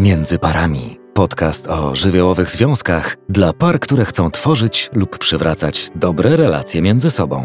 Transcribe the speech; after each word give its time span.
Między 0.00 0.38
parami. 0.38 0.98
Podcast 1.14 1.66
o 1.66 1.96
żywiołowych 1.96 2.50
związkach 2.50 3.16
dla 3.28 3.52
par, 3.52 3.80
które 3.80 4.04
chcą 4.04 4.30
tworzyć 4.30 4.90
lub 4.92 5.18
przywracać 5.18 5.88
dobre 5.94 6.36
relacje 6.36 6.82
między 6.82 7.10
sobą. 7.10 7.44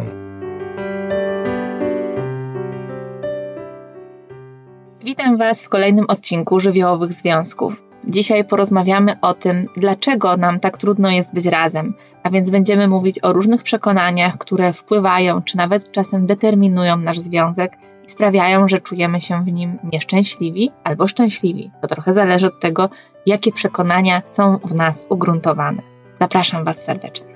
Witam 5.03 5.37
Was 5.37 5.63
w 5.65 5.69
kolejnym 5.69 6.05
odcinku 6.07 6.59
żywiołowych 6.59 7.13
związków. 7.13 7.83
Dzisiaj 8.07 8.45
porozmawiamy 8.45 9.19
o 9.21 9.33
tym, 9.33 9.67
dlaczego 9.77 10.37
nam 10.37 10.59
tak 10.59 10.77
trudno 10.77 11.11
jest 11.11 11.33
być 11.33 11.45
razem, 11.45 11.93
a 12.23 12.29
więc 12.29 12.49
będziemy 12.49 12.87
mówić 12.87 13.19
o 13.23 13.33
różnych 13.33 13.63
przekonaniach, 13.63 14.37
które 14.37 14.73
wpływają 14.73 15.41
czy 15.41 15.57
nawet 15.57 15.91
czasem 15.91 16.25
determinują 16.25 16.97
nasz 16.97 17.19
związek 17.19 17.77
i 18.05 18.09
sprawiają, 18.09 18.67
że 18.67 18.81
czujemy 18.81 19.21
się 19.21 19.43
w 19.43 19.47
nim 19.47 19.79
nieszczęśliwi 19.93 20.71
albo 20.83 21.07
szczęśliwi. 21.07 21.71
To 21.81 21.87
trochę 21.87 22.13
zależy 22.13 22.47
od 22.47 22.59
tego, 22.59 22.89
jakie 23.25 23.51
przekonania 23.51 24.21
są 24.27 24.57
w 24.57 24.75
nas 24.75 25.05
ugruntowane. 25.09 25.81
Zapraszam 26.21 26.65
Was 26.65 26.83
serdecznie. 26.83 27.35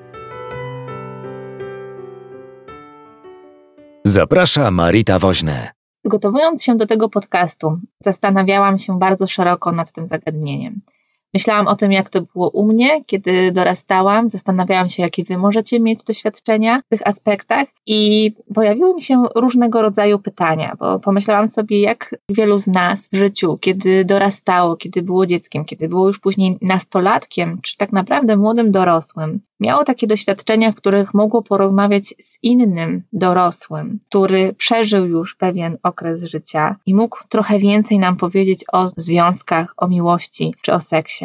Zaprasza 4.05 4.71
Marita 4.71 5.19
Woźne. 5.19 5.71
Przygotowując 6.03 6.63
się 6.63 6.77
do 6.77 6.85
tego 6.85 7.09
podcastu, 7.09 7.79
zastanawiałam 7.99 8.79
się 8.79 8.99
bardzo 8.99 9.27
szeroko 9.27 9.71
nad 9.71 9.91
tym 9.91 10.05
zagadnieniem. 10.05 10.81
Myślałam 11.33 11.67
o 11.67 11.75
tym, 11.75 11.91
jak 11.91 12.09
to 12.09 12.21
było 12.21 12.49
u 12.49 12.65
mnie, 12.65 13.03
kiedy 13.05 13.51
dorastałam. 13.51 14.29
Zastanawiałam 14.29 14.89
się, 14.89 15.03
jakie 15.03 15.23
wy 15.23 15.37
możecie 15.37 15.79
mieć 15.79 16.03
doświadczenia 16.03 16.81
w 16.81 16.87
tych 16.87 17.07
aspektach, 17.07 17.67
i 17.91 18.33
pojawiły 18.53 18.93
mi 18.93 19.01
się 19.01 19.23
różnego 19.35 19.81
rodzaju 19.81 20.19
pytania, 20.19 20.75
bo 20.79 20.99
pomyślałam 20.99 21.47
sobie, 21.47 21.81
jak 21.81 22.15
wielu 22.29 22.57
z 22.57 22.67
nas 22.67 23.07
w 23.11 23.15
życiu, 23.15 23.57
kiedy 23.61 24.05
dorastało, 24.05 24.75
kiedy 24.75 25.01
było 25.01 25.25
dzieckiem, 25.25 25.65
kiedy 25.65 25.89
było 25.89 26.07
już 26.07 26.19
później 26.19 26.57
nastolatkiem, 26.61 27.59
czy 27.61 27.77
tak 27.77 27.91
naprawdę 27.91 28.37
młodym 28.37 28.71
dorosłym, 28.71 29.39
miało 29.59 29.83
takie 29.83 30.07
doświadczenia, 30.07 30.71
w 30.71 30.75
których 30.75 31.13
mogło 31.13 31.41
porozmawiać 31.41 32.13
z 32.19 32.37
innym 32.43 33.03
dorosłym, 33.13 33.99
który 34.09 34.53
przeżył 34.53 35.05
już 35.07 35.35
pewien 35.35 35.77
okres 35.83 36.23
życia 36.23 36.75
i 36.85 36.95
mógł 36.95 37.17
trochę 37.29 37.59
więcej 37.59 37.99
nam 37.99 38.15
powiedzieć 38.15 38.65
o 38.71 38.89
związkach, 38.97 39.73
o 39.77 39.87
miłości 39.87 40.53
czy 40.61 40.73
o 40.73 40.79
seksie. 40.79 41.18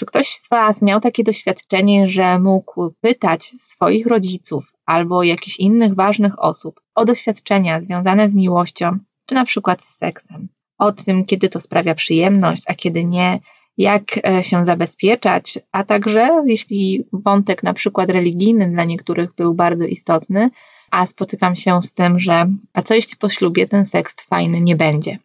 Czy 0.00 0.06
ktoś 0.06 0.30
z 0.30 0.48
Was 0.48 0.82
miał 0.82 1.00
takie 1.00 1.24
doświadczenie, 1.24 2.08
że 2.08 2.38
mógł 2.38 2.90
pytać 3.00 3.54
swoich 3.58 4.06
rodziców 4.06 4.72
albo 4.86 5.22
jakichś 5.22 5.58
innych 5.58 5.94
ważnych 5.94 6.42
osób 6.42 6.80
o 6.94 7.04
doświadczenia 7.04 7.80
związane 7.80 8.30
z 8.30 8.34
miłością, 8.34 8.98
czy 9.26 9.34
na 9.34 9.44
przykład 9.44 9.84
z 9.84 9.96
seksem? 9.96 10.48
O 10.78 10.92
tym, 10.92 11.24
kiedy 11.24 11.48
to 11.48 11.60
sprawia 11.60 11.94
przyjemność, 11.94 12.62
a 12.66 12.74
kiedy 12.74 13.04
nie, 13.04 13.38
jak 13.78 14.02
e, 14.28 14.42
się 14.42 14.64
zabezpieczać, 14.64 15.58
a 15.72 15.84
także 15.84 16.42
jeśli 16.46 17.04
wątek 17.12 17.62
na 17.62 17.74
przykład 17.74 18.10
religijny 18.10 18.70
dla 18.70 18.84
niektórych 18.84 19.34
był 19.34 19.54
bardzo 19.54 19.84
istotny, 19.84 20.50
a 20.90 21.06
spotykam 21.06 21.56
się 21.56 21.82
z 21.82 21.92
tym, 21.92 22.18
że 22.18 22.46
a 22.72 22.82
co 22.82 22.94
jeśli 22.94 23.16
po 23.16 23.28
ślubie 23.28 23.68
ten 23.68 23.84
seks 23.84 24.14
fajny 24.22 24.60
nie 24.60 24.76
będzie? 24.76 25.18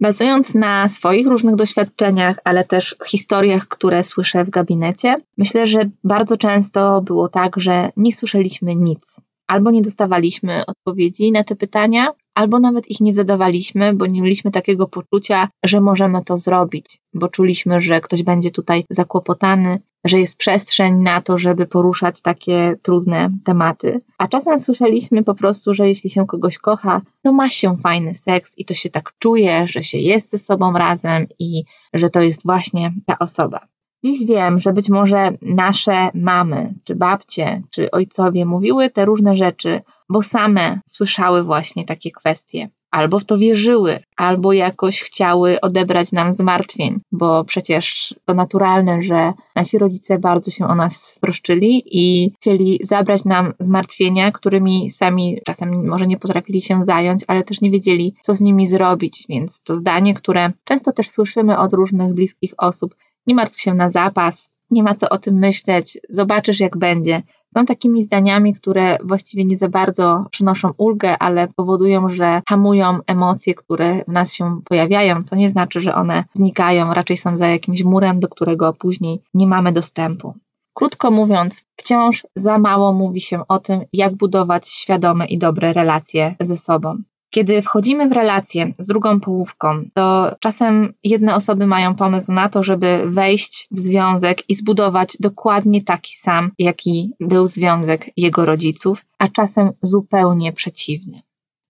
Bazując 0.00 0.54
na 0.54 0.88
swoich 0.88 1.26
różnych 1.26 1.54
doświadczeniach, 1.54 2.36
ale 2.44 2.64
też 2.64 2.96
historiach, 3.06 3.68
które 3.68 4.04
słyszę 4.04 4.44
w 4.44 4.50
gabinecie, 4.50 5.16
myślę, 5.38 5.66
że 5.66 5.90
bardzo 6.04 6.36
często 6.36 7.02
było 7.02 7.28
tak, 7.28 7.56
że 7.56 7.90
nie 7.96 8.12
słyszeliśmy 8.12 8.76
nic. 8.76 9.20
Albo 9.46 9.70
nie 9.70 9.82
dostawaliśmy 9.82 10.66
odpowiedzi 10.66 11.32
na 11.32 11.44
te 11.44 11.56
pytania, 11.56 12.08
albo 12.34 12.58
nawet 12.58 12.90
ich 12.90 13.00
nie 13.00 13.14
zadawaliśmy, 13.14 13.94
bo 13.94 14.06
nie 14.06 14.22
mieliśmy 14.22 14.50
takiego 14.50 14.88
poczucia, 14.88 15.48
że 15.64 15.80
możemy 15.80 16.24
to 16.24 16.38
zrobić, 16.38 16.98
bo 17.14 17.28
czuliśmy, 17.28 17.80
że 17.80 18.00
ktoś 18.00 18.22
będzie 18.22 18.50
tutaj 18.50 18.84
zakłopotany, 18.90 19.78
że 20.04 20.20
jest 20.20 20.36
przestrzeń 20.36 20.94
na 20.94 21.20
to, 21.20 21.38
żeby 21.38 21.66
poruszać 21.66 22.22
takie 22.22 22.76
trudne 22.82 23.28
tematy. 23.44 24.00
A 24.18 24.28
czasem 24.28 24.58
słyszeliśmy 24.58 25.24
po 25.24 25.34
prostu, 25.34 25.74
że 25.74 25.88
jeśli 25.88 26.10
się 26.10 26.26
kogoś 26.26 26.58
kocha, 26.58 27.02
to 27.22 27.32
ma 27.32 27.50
się 27.50 27.76
fajny 27.76 28.14
seks 28.14 28.58
i 28.58 28.64
to 28.64 28.74
się 28.74 28.90
tak 28.90 29.12
czuje, 29.18 29.66
że 29.68 29.82
się 29.82 29.98
jest 29.98 30.30
ze 30.30 30.38
sobą 30.38 30.72
razem 30.72 31.26
i 31.38 31.64
że 31.94 32.10
to 32.10 32.20
jest 32.20 32.42
właśnie 32.44 32.92
ta 33.06 33.18
osoba. 33.18 33.60
Dziś 34.04 34.26
wiem, 34.26 34.58
że 34.58 34.72
być 34.72 34.88
może 34.88 35.30
nasze 35.42 36.08
mamy, 36.14 36.74
czy 36.84 36.94
babcie, 36.94 37.62
czy 37.70 37.90
ojcowie 37.90 38.46
mówiły 38.46 38.90
te 38.90 39.04
różne 39.04 39.36
rzeczy, 39.36 39.80
bo 40.08 40.22
same 40.22 40.80
słyszały 40.86 41.42
właśnie 41.42 41.84
takie 41.84 42.10
kwestie. 42.10 42.70
Albo 42.90 43.18
w 43.18 43.24
to 43.24 43.38
wierzyły, 43.38 44.00
albo 44.16 44.52
jakoś 44.52 45.02
chciały 45.02 45.60
odebrać 45.60 46.12
nam 46.12 46.34
zmartwień, 46.34 47.00
bo 47.12 47.44
przecież 47.44 48.14
to 48.24 48.34
naturalne, 48.34 49.02
że 49.02 49.32
nasi 49.56 49.78
rodzice 49.78 50.18
bardzo 50.18 50.50
się 50.50 50.66
o 50.66 50.74
nas 50.74 50.96
stroszczyli 50.96 51.82
i 51.86 52.32
chcieli 52.36 52.78
zabrać 52.82 53.24
nam 53.24 53.52
zmartwienia, 53.58 54.32
którymi 54.32 54.90
sami 54.90 55.38
czasem 55.46 55.88
może 55.88 56.06
nie 56.06 56.16
potrafili 56.16 56.62
się 56.62 56.84
zająć, 56.84 57.24
ale 57.26 57.44
też 57.44 57.60
nie 57.60 57.70
wiedzieli, 57.70 58.14
co 58.20 58.34
z 58.34 58.40
nimi 58.40 58.68
zrobić. 58.68 59.26
Więc 59.28 59.62
to 59.62 59.74
zdanie, 59.74 60.14
które 60.14 60.52
często 60.64 60.92
też 60.92 61.10
słyszymy 61.10 61.58
od 61.58 61.72
różnych 61.72 62.14
bliskich 62.14 62.54
osób, 62.58 62.94
nie 63.26 63.34
martw 63.34 63.60
się 63.60 63.74
na 63.74 63.90
zapas, 63.90 64.50
nie 64.70 64.82
ma 64.82 64.94
co 64.94 65.08
o 65.08 65.18
tym 65.18 65.34
myśleć, 65.34 65.98
zobaczysz 66.08 66.60
jak 66.60 66.76
będzie. 66.76 67.22
Są 67.54 67.64
takimi 67.66 68.04
zdaniami, 68.04 68.54
które 68.54 68.98
właściwie 69.04 69.44
nie 69.44 69.58
za 69.58 69.68
bardzo 69.68 70.24
przynoszą 70.30 70.70
ulgę, 70.76 71.18
ale 71.18 71.48
powodują, 71.48 72.08
że 72.08 72.42
hamują 72.48 72.98
emocje, 73.06 73.54
które 73.54 74.02
w 74.08 74.08
nas 74.08 74.32
się 74.32 74.60
pojawiają, 74.64 75.22
co 75.22 75.36
nie 75.36 75.50
znaczy, 75.50 75.80
że 75.80 75.94
one 75.94 76.24
znikają, 76.34 76.94
raczej 76.94 77.16
są 77.16 77.36
za 77.36 77.46
jakimś 77.46 77.84
murem, 77.84 78.20
do 78.20 78.28
którego 78.28 78.72
później 78.72 79.22
nie 79.34 79.46
mamy 79.46 79.72
dostępu. 79.72 80.34
Krótko 80.74 81.10
mówiąc, 81.10 81.64
wciąż 81.76 82.26
za 82.36 82.58
mało 82.58 82.92
mówi 82.92 83.20
się 83.20 83.46
o 83.48 83.58
tym, 83.58 83.80
jak 83.92 84.14
budować 84.14 84.68
świadome 84.68 85.26
i 85.26 85.38
dobre 85.38 85.72
relacje 85.72 86.36
ze 86.40 86.56
sobą. 86.56 87.02
Kiedy 87.30 87.62
wchodzimy 87.62 88.08
w 88.08 88.12
relację 88.12 88.72
z 88.78 88.86
drugą 88.86 89.20
połówką, 89.20 89.84
to 89.94 90.36
czasem 90.40 90.92
jedne 91.04 91.34
osoby 91.34 91.66
mają 91.66 91.94
pomysł 91.94 92.32
na 92.32 92.48
to, 92.48 92.62
żeby 92.62 93.02
wejść 93.06 93.68
w 93.70 93.78
związek 93.78 94.50
i 94.50 94.54
zbudować 94.54 95.16
dokładnie 95.20 95.82
taki 95.82 96.14
sam, 96.14 96.50
jaki 96.58 97.12
był 97.20 97.46
związek 97.46 98.10
jego 98.16 98.44
rodziców, 98.44 99.04
a 99.18 99.28
czasem 99.28 99.70
zupełnie 99.82 100.52
przeciwny. 100.52 101.22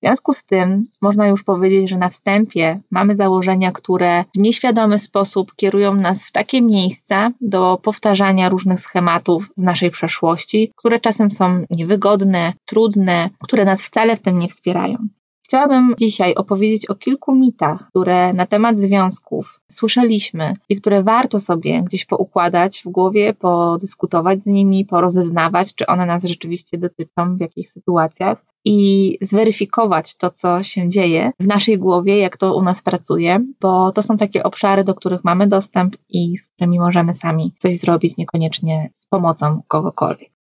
W 0.02 0.06
związku 0.06 0.32
z 0.32 0.44
tym 0.44 0.86
można 1.02 1.26
już 1.26 1.42
powiedzieć, 1.42 1.90
że 1.90 1.98
na 1.98 2.08
wstępie 2.08 2.80
mamy 2.90 3.16
założenia, 3.16 3.72
które 3.72 4.24
w 4.34 4.38
nieświadomy 4.38 4.98
sposób 4.98 5.54
kierują 5.56 5.94
nas 5.94 6.26
w 6.26 6.32
takie 6.32 6.62
miejsca 6.62 7.30
do 7.40 7.78
powtarzania 7.82 8.48
różnych 8.48 8.80
schematów 8.80 9.50
z 9.56 9.62
naszej 9.62 9.90
przeszłości, 9.90 10.72
które 10.76 11.00
czasem 11.00 11.30
są 11.30 11.64
niewygodne, 11.70 12.52
trudne, 12.64 13.30
które 13.42 13.64
nas 13.64 13.82
wcale 13.82 14.16
w 14.16 14.20
tym 14.20 14.38
nie 14.38 14.48
wspierają. 14.48 15.08
Chciałabym 15.50 15.94
dzisiaj 15.98 16.34
opowiedzieć 16.34 16.86
o 16.86 16.94
kilku 16.94 17.34
mitach, 17.34 17.88
które 17.88 18.32
na 18.32 18.46
temat 18.46 18.78
związków 18.78 19.60
słyszeliśmy 19.68 20.54
i 20.68 20.76
które 20.76 21.02
warto 21.02 21.40
sobie 21.40 21.82
gdzieś 21.82 22.04
poukładać 22.04 22.82
w 22.84 22.88
głowie, 22.88 23.34
podyskutować 23.34 24.42
z 24.42 24.46
nimi, 24.46 24.84
porozeznawać, 24.84 25.74
czy 25.74 25.86
one 25.86 26.06
nas 26.06 26.24
rzeczywiście 26.24 26.78
dotyczą, 26.78 27.36
w 27.36 27.40
jakich 27.40 27.70
sytuacjach 27.70 28.44
i 28.64 29.18
zweryfikować 29.20 30.16
to, 30.16 30.30
co 30.30 30.62
się 30.62 30.88
dzieje 30.88 31.30
w 31.40 31.46
naszej 31.46 31.78
głowie, 31.78 32.18
jak 32.18 32.36
to 32.36 32.56
u 32.56 32.62
nas 32.62 32.82
pracuje, 32.82 33.40
bo 33.60 33.92
to 33.92 34.02
są 34.02 34.16
takie 34.16 34.42
obszary, 34.42 34.84
do 34.84 34.94
których 34.94 35.24
mamy 35.24 35.46
dostęp 35.46 35.96
i 36.08 36.38
z 36.38 36.48
którymi 36.48 36.78
możemy 36.78 37.14
sami 37.14 37.54
coś 37.58 37.78
zrobić, 37.78 38.16
niekoniecznie 38.16 38.90
z 38.92 39.06
pomocą 39.06 39.62
kogokolwiek. 39.68 40.39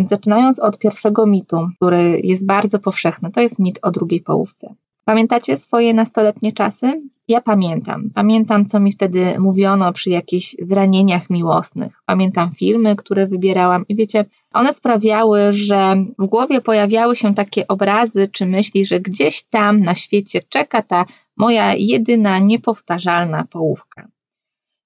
Więc 0.00 0.10
zaczynając 0.10 0.58
od 0.58 0.78
pierwszego 0.78 1.26
mitu, 1.26 1.68
który 1.76 2.20
jest 2.24 2.46
bardzo 2.46 2.78
powszechny, 2.78 3.30
to 3.30 3.40
jest 3.40 3.58
mit 3.58 3.78
o 3.82 3.90
drugiej 3.90 4.20
połówce. 4.20 4.74
Pamiętacie 5.04 5.56
swoje 5.56 5.94
nastoletnie 5.94 6.52
czasy? 6.52 7.02
Ja 7.28 7.40
pamiętam. 7.40 8.10
Pamiętam, 8.14 8.66
co 8.66 8.80
mi 8.80 8.92
wtedy 8.92 9.38
mówiono 9.38 9.92
przy 9.92 10.10
jakichś 10.10 10.56
zranieniach 10.60 11.30
miłosnych. 11.30 12.02
Pamiętam 12.06 12.52
filmy, 12.52 12.96
które 12.96 13.26
wybierałam 13.26 13.84
i 13.88 13.96
wiecie, 13.96 14.24
one 14.52 14.74
sprawiały, 14.74 15.52
że 15.52 15.96
w 16.18 16.26
głowie 16.26 16.60
pojawiały 16.60 17.16
się 17.16 17.34
takie 17.34 17.68
obrazy 17.68 18.28
czy 18.28 18.46
myśli, 18.46 18.86
że 18.86 19.00
gdzieś 19.00 19.42
tam 19.42 19.80
na 19.80 19.94
świecie 19.94 20.40
czeka 20.48 20.82
ta 20.82 21.04
moja 21.36 21.74
jedyna, 21.74 22.38
niepowtarzalna 22.38 23.44
połówka. 23.50 24.08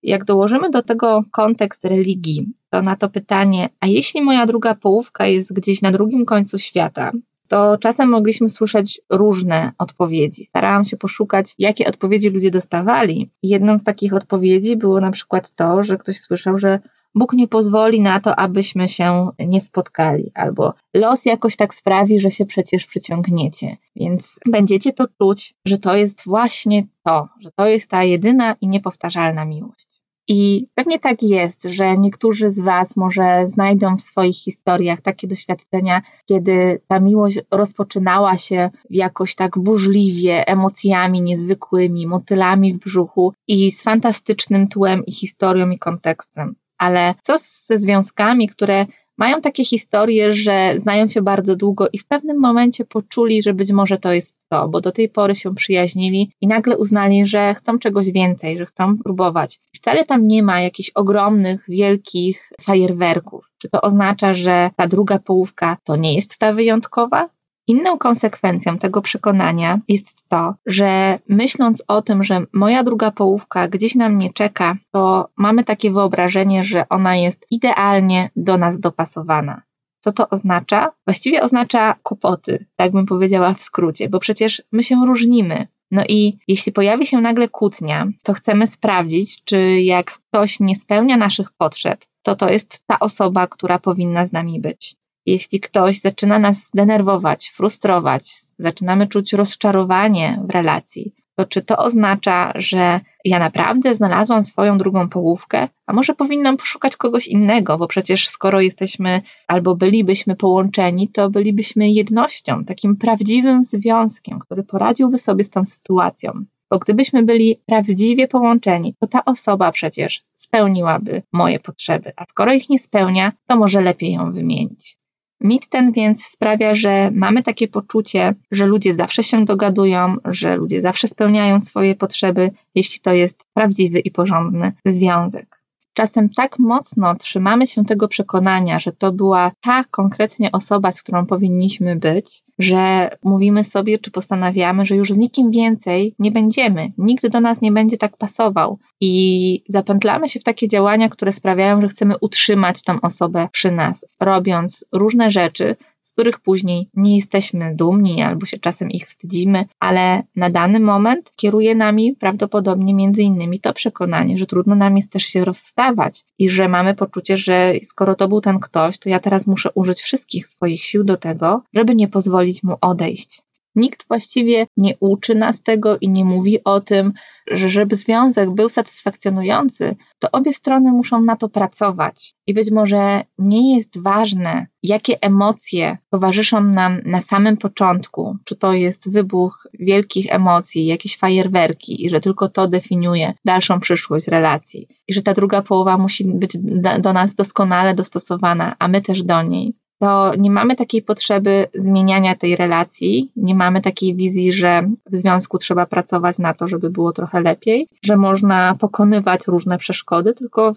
Jak 0.05 0.25
dołożymy 0.25 0.71
do 0.71 0.83
tego 0.83 1.25
kontekst 1.31 1.85
religii, 1.85 2.47
to 2.71 2.83
na 2.83 2.97
to 2.97 3.09
pytanie, 3.09 3.69
a 3.81 3.87
jeśli 3.87 4.23
moja 4.23 4.47
druga 4.47 4.75
połówka 4.75 5.27
jest 5.27 5.53
gdzieś 5.53 5.83
na 5.83 5.93
drugim 5.93 6.25
końcu 6.25 6.59
świata, 6.59 7.13
to 7.49 7.79
czasem 7.79 8.09
mogliśmy 8.09 8.49
słyszeć 8.49 9.01
różne 9.11 9.73
odpowiedzi. 9.79 10.45
Starałam 10.45 10.85
się 10.85 10.97
poszukać, 10.97 11.55
jakie 11.59 11.89
odpowiedzi 11.89 12.31
ludzie 12.31 12.51
dostawali. 12.51 13.31
Jedną 13.43 13.79
z 13.79 13.85
takich 13.85 14.15
odpowiedzi 14.15 14.77
było 14.77 15.01
na 15.01 15.11
przykład 15.11 15.55
to, 15.55 15.85
że 15.85 15.97
ktoś 15.97 16.21
słyszał, 16.21 16.59
że 16.59 16.79
Bóg 17.15 17.33
nie 17.33 17.49
pozwoli 17.49 18.01
na 18.01 18.21
to, 18.21 18.37
abyśmy 18.37 18.89
się 18.89 19.29
nie 19.39 19.61
spotkali, 19.61 20.31
albo 20.35 20.75
los 20.95 21.25
jakoś 21.25 21.57
tak 21.57 21.75
sprawi, 21.75 22.21
że 22.21 22.31
się 22.31 22.47
przecież 22.47 22.87
przyciągniecie. 22.87 23.77
Więc 23.97 24.41
będziecie 24.47 24.93
to 24.93 25.05
czuć, 25.19 25.55
że 25.65 25.79
to 25.79 25.97
jest 25.97 26.25
właśnie 26.25 26.87
to, 27.03 27.29
że 27.41 27.51
to 27.57 27.67
jest 27.67 27.91
ta 27.91 28.05
jedyna 28.05 28.57
i 28.61 28.69
niepowtarzalna 28.69 29.45
miłość. 29.45 29.94
I 30.29 30.67
pewnie 30.75 30.99
tak 30.99 31.23
jest, 31.23 31.63
że 31.63 31.99
niektórzy 31.99 32.51
z 32.51 32.61
Was 32.61 32.97
może 32.97 33.43
znajdą 33.47 33.97
w 33.97 34.01
swoich 34.01 34.37
historiach 34.37 35.01
takie 35.01 35.27
doświadczenia, 35.27 36.03
kiedy 36.27 36.81
ta 36.89 37.01
miłość 37.01 37.39
rozpoczynała 37.51 38.39
się 38.39 38.71
jakoś 38.91 39.35
tak 39.35 39.59
burzliwie, 39.59 40.49
emocjami 40.49 41.23
niezwykłymi, 41.23 42.07
motylami 42.07 42.75
w 42.75 42.79
brzuchu 42.79 43.33
i 43.49 43.73
z 43.73 43.83
fantastycznym 43.83 44.69
tłem 44.69 45.07
i 45.07 45.13
historią 45.13 45.71
i 45.71 45.79
kontekstem. 45.79 46.55
Ale 46.79 47.15
co 47.23 47.35
ze 47.39 47.79
związkami, 47.79 48.49
które 48.49 48.87
mają 49.19 49.41
takie 49.41 49.65
historie, 49.65 50.35
że 50.35 50.75
znają 50.77 51.09
się 51.09 51.23
bardzo 51.23 51.57
długo 51.57 51.87
i 51.93 51.99
w 51.99 52.07
pewnym 52.07 52.41
momencie 52.41 52.85
poczuli, 52.85 53.43
że 53.43 53.55
być 53.55 53.73
może 53.73 53.99
to 53.99 54.13
jest 54.13 54.49
to, 54.49 54.69
bo 54.69 54.81
do 54.81 54.93
tej 54.93 55.09
pory 55.09 55.35
się 55.35 55.55
przyjaźnili 55.55 56.33
i 56.41 56.47
nagle 56.47 56.77
uznali, 56.77 57.27
że 57.27 57.55
chcą 57.55 57.79
czegoś 57.79 58.11
więcej, 58.11 58.59
że 58.59 58.67
chcą 58.67 58.99
próbować. 58.99 59.61
Wcale 59.75 60.05
tam 60.05 60.27
nie 60.27 60.43
ma 60.43 60.61
jakichś 60.61 60.91
ogromnych, 60.91 61.65
wielkich 61.69 62.53
fajerwerków. 62.61 63.51
Czy 63.59 63.69
to 63.69 63.81
oznacza, 63.81 64.35
że 64.35 64.71
ta 64.77 64.87
druga 64.87 65.19
połówka 65.19 65.77
to 65.85 65.97
nie 65.97 66.15
jest 66.15 66.39
ta 66.39 66.53
wyjątkowa? 66.53 67.29
Inną 67.67 67.99
konsekwencją 67.99 68.79
tego 68.79 69.03
przekonania 69.03 69.81
jest 69.89 70.29
to, 70.29 70.55
że 70.67 71.19
myśląc 71.29 71.83
o 71.89 72.03
tym, 72.03 72.25
że 72.25 72.41
moja 72.53 72.85
druga 72.85 73.11
połówka 73.11 73.69
gdzieś 73.69 73.95
na 73.95 74.09
mnie 74.09 74.33
czeka, 74.33 74.77
to 74.93 75.29
mamy 75.37 75.65
takie 75.65 75.91
wyobrażenie, 75.91 76.65
że 76.65 76.89
ona 76.89 77.17
jest 77.17 77.47
idealnie 77.51 78.31
do 78.37 78.59
nas 78.59 78.81
dopasowana. 78.81 79.63
Co 80.01 80.13
to 80.13 80.29
oznacza? 80.29 80.93
Właściwie 81.07 81.43
oznacza 81.43 81.95
kłopoty, 82.03 82.67
tak 82.77 82.93
bym 82.93 83.07
powiedziała 83.07 83.55
w 83.55 83.63
skrócie, 83.63 84.09
bo 84.09 84.19
przecież 84.19 84.63
my 84.73 84.83
się 84.83 85.07
różnimy. 85.07 85.67
No 85.91 86.03
i 86.09 86.39
jeśli 86.49 86.73
pojawi 86.73 87.07
się 87.07 87.21
nagle 87.21 87.49
kłótnia, 87.49 88.07
to 88.23 88.33
chcemy 88.33 88.67
sprawdzić, 88.67 89.45
czy 89.45 89.81
jak 89.81 90.13
ktoś 90.13 90.61
nie 90.61 90.77
spełnia 90.77 91.17
naszych 91.17 91.53
potrzeb, 91.53 92.05
to 92.23 92.37
to 92.37 92.51
jest 92.51 92.83
ta 92.87 92.99
osoba, 92.99 93.47
która 93.47 93.79
powinna 93.79 94.27
z 94.27 94.33
nami 94.33 94.61
być. 94.61 94.97
Jeśli 95.27 95.61
ktoś 95.61 96.01
zaczyna 96.01 96.39
nas 96.39 96.71
denerwować, 96.75 97.49
frustrować, 97.49 98.33
zaczynamy 98.59 99.07
czuć 99.07 99.33
rozczarowanie 99.33 100.43
w 100.49 100.51
relacji, 100.51 101.15
to 101.37 101.47
czy 101.47 101.63
to 101.63 101.77
oznacza, 101.77 102.53
że 102.55 103.01
ja 103.25 103.39
naprawdę 103.39 103.95
znalazłam 103.95 104.43
swoją 104.43 104.79
drugą 104.79 105.09
połówkę, 105.09 105.69
a 105.87 105.93
może 105.93 106.15
powinnam 106.15 106.57
poszukać 106.57 106.97
kogoś 106.97 107.27
innego, 107.27 107.79
bo 107.79 107.87
przecież 107.87 108.29
skoro 108.29 108.61
jesteśmy 108.61 109.23
albo 109.47 109.77
bylibyśmy 109.77 110.37
połączeni, 110.37 111.09
to 111.09 111.31
bylibyśmy 111.31 111.91
jednością, 111.91 112.65
takim 112.65 112.97
prawdziwym 112.97 113.63
związkiem, 113.63 114.39
który 114.39 114.63
poradziłby 114.63 115.19
sobie 115.19 115.45
z 115.45 115.51
tą 115.51 115.65
sytuacją. 115.65 116.45
Bo 116.71 116.79
gdybyśmy 116.79 117.23
byli 117.23 117.61
prawdziwie 117.67 118.29
połączeni, 118.29 118.95
to 119.01 119.07
ta 119.07 119.25
osoba 119.25 119.73
przecież 119.73 120.25
spełniłaby 120.35 121.23
moje 121.33 121.61
potrzeby, 121.61 122.13
a 122.17 122.25
skoro 122.25 122.53
ich 122.53 122.69
nie 122.69 122.79
spełnia, 122.79 123.33
to 123.47 123.57
może 123.57 123.81
lepiej 123.81 124.13
ją 124.13 124.31
wymienić. 124.31 125.04
Mit 125.45 125.69
ten 125.69 125.93
więc 125.93 126.25
sprawia, 126.25 126.75
że 126.75 127.11
mamy 127.11 127.43
takie 127.43 127.69
poczucie, 127.69 128.35
że 128.51 128.67
ludzie 128.67 128.95
zawsze 128.95 129.23
się 129.23 129.45
dogadują, 129.45 130.17
że 130.25 130.57
ludzie 130.57 130.83
zawsze 130.83 131.09
spełniają 131.09 131.61
swoje 131.61 131.95
potrzeby, 131.95 132.51
jeśli 132.75 133.01
to 133.01 133.15
jest 133.15 133.47
prawdziwy 133.55 133.99
i 133.99 134.11
porządny 134.11 134.73
związek. 134.85 135.64
Czasem 135.95 136.29
tak 136.29 136.59
mocno 136.59 137.15
trzymamy 137.15 137.67
się 137.67 137.85
tego 137.85 138.09
przekonania, 138.09 138.79
że 138.79 138.93
to 138.93 139.13
była 139.13 139.53
ta 139.61 139.85
konkretnie 139.91 140.53
osoba, 140.53 140.93
z 140.93 141.03
którą 141.03 141.27
powinniśmy 141.27 141.97
być, 141.97 142.43
że 142.59 143.11
mówimy 143.23 143.65
sobie 143.65 143.99
czy 143.99 144.11
postanawiamy, 144.11 144.87
że 144.87 144.97
już 144.97 145.13
z 145.13 145.17
nikim 145.17 145.51
więcej 145.51 146.15
nie 146.19 146.31
będziemy, 146.31 146.93
nikt 146.99 147.29
do 147.29 147.41
nas 147.41 147.61
nie 147.61 147.73
będzie 147.73 147.97
tak 147.97 148.17
pasował. 148.17 148.79
I 149.01 149.63
zapętlamy 149.69 150.29
się 150.29 150.41
w 150.41 150.45
takie 150.45 150.69
działania, 150.69 151.09
które 151.09 151.33
sprawiają, 151.33 151.81
że 151.81 151.89
chcemy 151.89 152.15
utrzymać 152.21 152.83
tą 152.83 153.01
osobę 153.01 153.49
przy 153.53 153.71
nas, 153.71 154.07
robiąc 154.21 154.85
różne 154.93 155.31
rzeczy, 155.31 155.77
z 156.05 156.13
których 156.13 156.41
później 156.41 156.89
nie 156.97 157.17
jesteśmy 157.17 157.75
dumni 157.77 158.23
albo 158.23 158.47
się 158.47 158.59
czasem 158.59 158.91
ich 158.91 159.07
wstydzimy, 159.07 159.65
ale 159.81 160.23
na 160.37 160.51
dany 160.51 160.81
moment 160.81 161.33
kieruje 161.37 161.75
nami 161.75 162.13
prawdopodobnie 162.13 162.95
między 162.95 163.23
innymi 163.23 163.61
to 163.61 163.73
przekonanie, 163.73 164.39
że 164.39 164.47
trudno 164.47 164.75
nam 164.75 164.97
jest 164.97 165.13
też 165.13 165.23
się 165.23 165.45
rozstawać 165.45 166.25
i 166.39 166.51
że 166.51 166.69
mamy 166.69 166.95
poczucie, 166.95 167.37
że 167.37 167.73
skoro 167.83 168.15
to 168.15 168.29
był 168.29 168.41
ten 168.41 168.61
ktoś, 168.61 168.99
to 168.99 169.09
ja 169.09 169.21
teraz 169.21 169.47
muszę 169.47 169.71
użyć 169.75 170.01
wszystkich 170.01 170.47
swoich 170.47 170.85
sił 170.85 171.05
do 171.05 171.17
tego, 171.17 171.63
żeby 171.75 171.95
nie 171.95 172.09
pozwolić 172.09 172.63
mu 172.63 172.77
odejść. 172.81 173.43
Nikt 173.77 174.09
właściwie 174.09 174.67
nie 174.77 174.95
uczy 175.01 175.35
nas 175.35 175.63
tego 175.63 175.99
i 176.01 176.09
nie 176.09 176.25
mówi 176.25 176.65
o 176.65 176.81
tym, 176.81 177.13
że 177.51 177.71
żeby 177.71 177.97
związek 177.97 178.51
był 178.51 178.69
satysfakcjonujący, 178.69 179.97
to 180.19 180.31
obie 180.33 180.53
strony 180.53 180.93
muszą 180.93 181.23
na 181.23 181.37
to 181.37 181.49
pracować. 181.49 182.35
I 182.47 182.55
być 182.55 182.71
może 182.71 183.23
nie 183.39 183.77
jest 183.77 184.03
ważne, 184.03 184.67
jakie 184.83 185.23
emocje 185.23 185.99
towarzyszą 186.11 186.65
nam 186.65 187.01
na 187.05 187.21
samym 187.21 187.57
początku, 187.57 188.37
czy 188.45 188.57
to 188.57 188.73
jest 188.73 189.13
wybuch 189.13 189.69
wielkich 189.81 190.33
emocji, 190.33 190.87
jakieś 190.87 191.19
fajerwerki, 191.19 192.07
i 192.07 192.11
że 192.11 192.21
tylko 192.21 192.49
to 192.49 192.69
definiuje 192.69 193.35
dalszą 193.45 193.81
przyszłość 193.81 194.29
relacji, 194.29 194.89
i 195.09 195.15
że 195.15 195.23
ta 195.23 195.35
druga 195.35 195.63
połowa 195.63 195.99
musi 195.99 196.25
być 196.25 196.57
do 197.01 197.13
nas 197.13 197.35
doskonale 197.35 197.95
dostosowana, 197.95 198.77
a 198.79 198.89
my 198.89 199.03
też 199.03 199.23
do 199.23 199.43
niej 199.43 199.75
to 200.05 200.33
nie 200.39 200.51
mamy 200.51 200.77
takiej 200.77 201.03
potrzeby 201.03 201.67
zmieniania 201.75 202.35
tej 202.35 202.57
relacji, 202.57 203.33
nie 203.37 203.55
mamy 203.55 203.81
takiej 203.81 204.17
wizji, 204.17 204.53
że 204.53 204.83
w 205.13 205.17
związku 205.17 205.59
trzeba 205.59 205.87
pracować 205.87 206.39
na 206.39 206.55
to, 206.55 206.69
żeby 206.69 206.91
było 206.91 207.13
trochę 207.13 207.41
lepiej, 207.41 207.89
że 208.03 208.17
można 208.17 208.75
pokonywać 208.81 209.47
różne 209.47 209.79
przeszkody, 209.79 210.35
tylko 210.35 210.73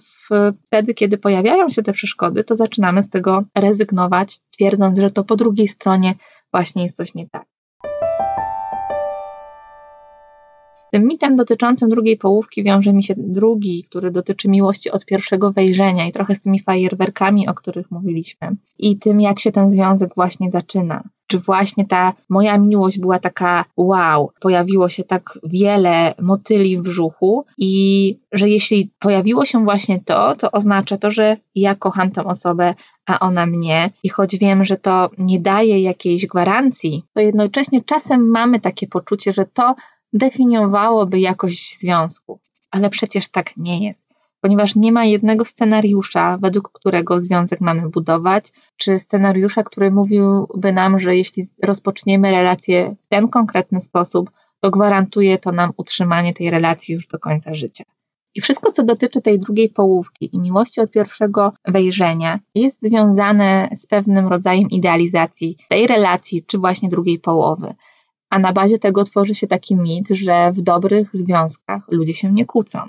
wtedy, 0.67 0.93
kiedy 0.93 1.17
pojawiają 1.17 1.69
się 1.69 1.83
te 1.83 1.93
przeszkody, 1.93 2.43
to 2.43 2.55
zaczynamy 2.55 3.03
z 3.03 3.09
tego 3.09 3.43
rezygnować, 3.55 4.39
twierdząc, 4.51 4.99
że 4.99 5.11
to 5.11 5.23
po 5.23 5.35
drugiej 5.35 5.67
stronie 5.67 6.13
właśnie 6.51 6.83
jest 6.83 6.97
coś 6.97 7.13
nie 7.13 7.29
tak. 7.29 7.56
Tym 10.97 11.07
mitem 11.07 11.35
dotyczącym 11.35 11.89
drugiej 11.89 12.17
połówki 12.17 12.63
wiąże 12.63 12.93
mi 12.93 13.03
się 13.03 13.13
drugi, 13.17 13.83
który 13.83 14.11
dotyczy 14.11 14.49
miłości 14.49 14.91
od 14.91 15.05
pierwszego 15.05 15.51
wejrzenia 15.51 16.07
i 16.07 16.11
trochę 16.11 16.35
z 16.35 16.41
tymi 16.41 16.59
fajerwerkami, 16.59 17.47
o 17.47 17.53
których 17.53 17.91
mówiliśmy, 17.91 18.55
i 18.79 18.97
tym, 18.97 19.21
jak 19.21 19.39
się 19.39 19.51
ten 19.51 19.71
związek 19.71 20.15
właśnie 20.15 20.51
zaczyna. 20.51 21.03
Czy 21.27 21.39
właśnie 21.39 21.85
ta 21.85 22.13
moja 22.29 22.57
miłość 22.57 22.99
była 22.99 23.19
taka 23.19 23.65
wow, 23.77 24.31
pojawiło 24.39 24.89
się 24.89 25.03
tak 25.03 25.39
wiele 25.43 26.13
motyli 26.21 26.77
w 26.77 26.81
brzuchu, 26.81 27.45
i 27.57 28.15
że 28.31 28.49
jeśli 28.49 28.91
pojawiło 28.99 29.45
się 29.45 29.63
właśnie 29.63 29.99
to, 30.05 30.35
to 30.35 30.51
oznacza 30.51 30.97
to, 30.97 31.11
że 31.11 31.37
ja 31.55 31.75
kocham 31.75 32.11
tę 32.11 32.23
osobę, 32.23 32.75
a 33.05 33.19
ona 33.19 33.45
mnie. 33.45 33.89
I 34.03 34.09
choć 34.09 34.37
wiem, 34.37 34.63
że 34.63 34.77
to 34.77 35.09
nie 35.17 35.39
daje 35.39 35.81
jakiejś 35.81 36.27
gwarancji, 36.27 37.03
to 37.13 37.21
jednocześnie 37.21 37.81
czasem 37.83 38.29
mamy 38.29 38.59
takie 38.59 38.87
poczucie, 38.87 39.33
że 39.33 39.45
to 39.45 39.75
definiowałoby 40.13 41.19
jakość 41.19 41.79
związku. 41.79 42.39
Ale 42.71 42.89
przecież 42.89 43.27
tak 43.27 43.57
nie 43.57 43.85
jest, 43.85 44.09
ponieważ 44.41 44.75
nie 44.75 44.91
ma 44.91 45.05
jednego 45.05 45.45
scenariusza, 45.45 46.37
według 46.41 46.71
którego 46.71 47.21
związek 47.21 47.61
mamy 47.61 47.89
budować, 47.89 48.53
czy 48.77 48.99
scenariusza, 48.99 49.63
który 49.63 49.91
mówiłby 49.91 50.73
nam, 50.73 50.99
że 50.99 51.15
jeśli 51.15 51.47
rozpoczniemy 51.63 52.31
relację 52.31 52.95
w 53.03 53.07
ten 53.07 53.27
konkretny 53.27 53.81
sposób, 53.81 54.31
to 54.59 54.71
gwarantuje 54.71 55.37
to 55.37 55.51
nam 55.51 55.71
utrzymanie 55.77 56.33
tej 56.33 56.51
relacji 56.51 56.93
już 56.93 57.07
do 57.07 57.19
końca 57.19 57.55
życia. 57.55 57.83
I 58.35 58.41
wszystko, 58.41 58.71
co 58.71 58.83
dotyczy 58.83 59.21
tej 59.21 59.39
drugiej 59.39 59.69
połówki 59.69 60.35
i 60.35 60.39
miłości 60.39 60.81
od 60.81 60.91
pierwszego 60.91 61.53
wejrzenia, 61.65 62.39
jest 62.55 62.81
związane 62.81 63.69
z 63.75 63.87
pewnym 63.87 64.27
rodzajem 64.27 64.69
idealizacji 64.69 65.57
tej 65.69 65.87
relacji, 65.87 66.43
czy 66.47 66.57
właśnie 66.57 66.89
drugiej 66.89 67.19
połowy. 67.19 67.73
A 68.29 68.39
na 68.39 68.53
bazie 68.53 68.79
tego 68.79 69.03
tworzy 69.03 69.35
się 69.35 69.47
taki 69.47 69.75
mit, 69.75 70.07
że 70.09 70.51
w 70.51 70.61
dobrych 70.61 71.09
związkach 71.13 71.87
ludzie 71.91 72.13
się 72.13 72.31
nie 72.31 72.45
kłócą. 72.45 72.79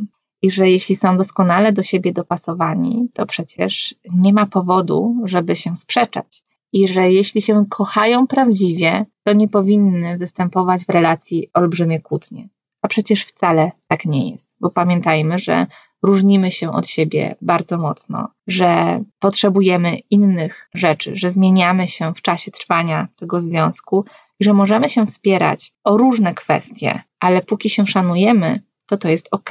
I 0.42 0.50
że 0.50 0.70
jeśli 0.70 0.96
są 0.96 1.16
doskonale 1.16 1.72
do 1.72 1.82
siebie 1.82 2.12
dopasowani, 2.12 3.08
to 3.14 3.26
przecież 3.26 3.94
nie 4.14 4.32
ma 4.32 4.46
powodu, 4.46 5.16
żeby 5.24 5.56
się 5.56 5.76
sprzeczać. 5.76 6.44
I 6.72 6.88
że 6.88 7.12
jeśli 7.12 7.42
się 7.42 7.66
kochają 7.70 8.26
prawdziwie, 8.26 9.06
to 9.24 9.32
nie 9.32 9.48
powinny 9.48 10.18
występować 10.18 10.84
w 10.84 10.88
relacji 10.88 11.50
olbrzymie 11.54 12.00
kłótnie. 12.00 12.48
A 12.82 12.88
przecież 12.88 13.24
wcale 13.24 13.72
tak 13.88 14.04
nie 14.04 14.30
jest, 14.30 14.54
bo 14.60 14.70
pamiętajmy, 14.70 15.38
że 15.38 15.66
różnimy 16.02 16.50
się 16.50 16.72
od 16.72 16.88
siebie 16.88 17.36
bardzo 17.42 17.78
mocno, 17.78 18.28
że 18.46 19.00
potrzebujemy 19.18 19.98
innych 20.10 20.68
rzeczy, 20.74 21.16
że 21.16 21.30
zmieniamy 21.30 21.88
się 21.88 22.14
w 22.14 22.22
czasie 22.22 22.50
trwania 22.50 23.08
tego 23.18 23.40
związku 23.40 24.04
i 24.40 24.44
że 24.44 24.52
możemy 24.52 24.88
się 24.88 25.06
wspierać 25.06 25.72
o 25.84 25.96
różne 25.96 26.34
kwestie, 26.34 27.02
ale 27.20 27.42
póki 27.42 27.70
się 27.70 27.86
szanujemy, 27.86 28.60
to 28.86 28.96
to 28.96 29.08
jest 29.08 29.28
ok. 29.30 29.50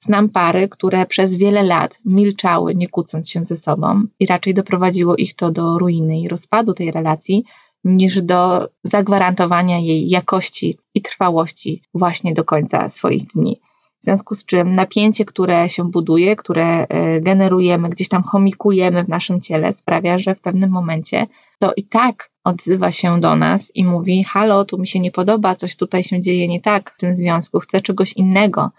Znam 0.00 0.28
pary, 0.28 0.68
które 0.68 1.06
przez 1.06 1.36
wiele 1.36 1.62
lat 1.62 2.00
milczały, 2.04 2.74
nie 2.74 2.88
kłócąc 2.88 3.30
się 3.30 3.44
ze 3.44 3.56
sobą, 3.56 4.02
i 4.20 4.26
raczej 4.26 4.54
doprowadziło 4.54 5.16
ich 5.16 5.34
to 5.36 5.50
do 5.50 5.78
ruiny 5.78 6.20
i 6.20 6.28
rozpadu 6.28 6.74
tej 6.74 6.90
relacji, 6.90 7.44
niż 7.84 8.22
do 8.22 8.68
zagwarantowania 8.84 9.78
jej 9.78 10.08
jakości 10.08 10.78
i 10.94 11.02
trwałości 11.02 11.82
właśnie 11.94 12.34
do 12.34 12.44
końca 12.44 12.88
swoich 12.88 13.26
dni. 13.26 13.60
W 14.04 14.06
związku 14.06 14.34
z 14.34 14.44
czym 14.44 14.74
napięcie, 14.74 15.24
które 15.24 15.68
się 15.68 15.90
buduje, 15.90 16.36
które 16.36 16.86
e, 16.86 17.20
generujemy, 17.20 17.88
gdzieś 17.88 18.08
tam 18.08 18.22
chomikujemy 18.22 19.04
w 19.04 19.08
naszym 19.08 19.40
ciele, 19.40 19.72
sprawia, 19.72 20.18
że 20.18 20.34
w 20.34 20.40
pewnym 20.40 20.70
momencie 20.70 21.26
to 21.58 21.72
i 21.76 21.82
tak 21.84 22.30
odzywa 22.44 22.90
się 22.90 23.20
do 23.20 23.36
nas 23.36 23.72
i 23.74 23.84
mówi: 23.84 24.24
Halo, 24.24 24.64
tu 24.64 24.78
mi 24.78 24.88
się 24.88 25.00
nie 25.00 25.10
podoba, 25.10 25.54
coś 25.54 25.76
tutaj 25.76 26.04
się 26.04 26.20
dzieje 26.20 26.48
nie 26.48 26.60
tak 26.60 26.90
w 26.90 27.00
tym 27.00 27.14
związku, 27.14 27.60
chcę 27.60 27.82
czegoś 27.82 28.12
innego. 28.12 28.70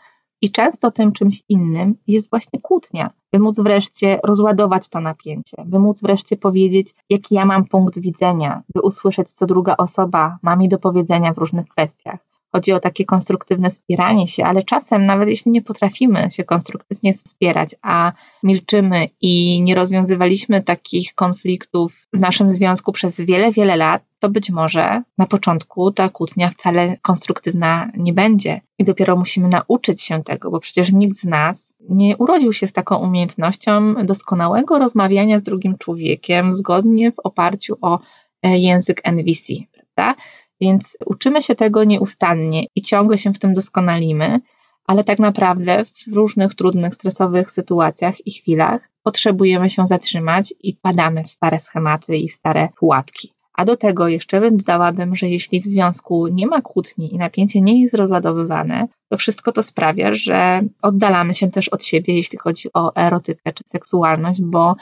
I 0.42 0.52
często 0.52 0.92
tym 0.92 1.12
czymś 1.12 1.44
innym 1.50 1.96
jest 2.08 2.30
właśnie 2.30 2.60
kłótnia, 2.62 3.10
by 3.34 3.40
móc 3.40 3.60
wreszcie 3.60 4.20
rozładować 4.24 4.90
to 4.90 5.02
napięcie, 5.02 5.58
by 5.66 5.80
móc 5.80 6.02
wreszcie 6.02 6.38
powiedzieć, 6.38 6.94
jaki 7.10 7.36
ja 7.36 7.46
mam 7.46 7.66
punkt 7.66 8.00
widzenia, 8.00 8.62
by 8.76 8.82
usłyszeć, 8.82 9.34
co 9.34 9.46
druga 9.46 9.78
osoba 9.78 10.38
ma 10.42 10.56
mi 10.56 10.70
do 10.70 10.80
powiedzenia 10.80 11.34
w 11.34 11.38
różnych 11.38 11.68
kwestiach. 11.68 12.35
Chodzi 12.56 12.72
o 12.72 12.80
takie 12.80 13.06
konstruktywne 13.06 13.70
wspieranie 13.70 14.28
się, 14.28 14.46
ale 14.46 14.64
czasem, 14.64 15.06
nawet 15.06 15.30
jeśli 15.30 15.52
nie 15.52 15.62
potrafimy 15.62 16.28
się 16.32 16.44
konstruktywnie 16.44 17.14
wspierać, 17.14 17.76
a 17.82 18.12
milczymy 18.44 19.10
i 19.22 19.62
nie 19.62 19.76
rozwiązywaliśmy 19.76 20.62
takich 20.62 21.16
konfliktów 21.16 22.08
w 22.14 22.20
naszym 22.20 22.52
związku 22.52 22.92
przez 22.92 23.22
wiele, 23.22 23.52
wiele 23.52 23.78
lat, 23.78 24.04
to 24.20 24.30
być 24.30 24.50
może 24.50 25.04
na 25.18 25.26
początku 25.26 25.92
ta 25.92 26.10
kłótnia 26.10 26.50
wcale 26.50 26.98
konstruktywna 27.02 27.92
nie 27.98 28.14
będzie. 28.14 28.62
I 28.80 28.84
dopiero 28.84 29.16
musimy 29.16 29.48
nauczyć 29.48 30.02
się 30.02 30.24
tego, 30.24 30.52
bo 30.52 30.60
przecież 30.60 30.92
nikt 30.92 31.18
z 31.18 31.26
nas 31.26 31.74
nie 31.90 32.18
urodził 32.18 32.54
się 32.54 32.68
z 32.68 32.74
taką 32.74 32.98
umiejętnością 32.98 33.94
doskonałego 33.94 34.80
rozmawiania 34.80 35.40
z 35.40 35.44
drugim 35.44 35.78
człowiekiem 35.78 36.56
zgodnie 36.56 37.12
w 37.12 37.20
oparciu 37.24 37.78
o 37.82 38.00
e, 38.44 38.58
język 38.58 39.02
NVC, 39.04 39.54
prawda? 39.96 40.22
Więc 40.62 40.98
uczymy 41.06 41.42
się 41.42 41.56
tego 41.56 41.84
nieustannie 41.84 42.66
i 42.76 42.82
ciągle 42.82 43.18
się 43.18 43.34
w 43.34 43.40
tym 43.40 43.54
doskonalimy, 43.54 44.40
ale 44.88 45.04
tak 45.04 45.20
naprawdę 45.20 45.86
w 45.86 46.14
różnych 46.14 46.56
trudnych, 46.56 46.96
stresowych 46.96 47.52
sytuacjach 47.52 48.28
i 48.28 48.32
chwilach 48.32 48.90
potrzebujemy 49.04 49.70
się 49.70 49.88
zatrzymać 49.88 50.54
i 50.64 50.76
padamy 50.82 51.24
w 51.24 51.32
stare 51.32 51.60
schematy 51.60 52.18
i 52.18 52.30
stare 52.30 52.70
pułapki. 52.80 53.36
A 53.54 53.66
do 53.66 53.78
tego 53.78 54.08
jeszcze 54.08 54.52
dodałabym, 54.52 55.16
że 55.16 55.30
jeśli 55.30 55.62
w 55.62 55.66
związku 55.66 56.28
nie 56.28 56.48
ma 56.48 56.62
kłótni 56.62 57.14
i 57.14 57.18
napięcie 57.18 57.62
nie 57.62 57.82
jest 57.82 57.94
rozładowywane, 57.94 58.88
to 59.10 59.18
wszystko 59.18 59.52
to 59.52 59.64
sprawia, 59.64 60.14
że 60.14 60.62
oddalamy 60.82 61.34
się 61.34 61.52
też 61.52 61.70
od 61.70 61.86
siebie, 61.86 62.16
jeśli 62.16 62.38
chodzi 62.38 62.70
o 62.74 62.96
erotykę 62.96 63.54
czy 63.54 63.64
seksualność, 63.68 64.42
bo 64.42 64.76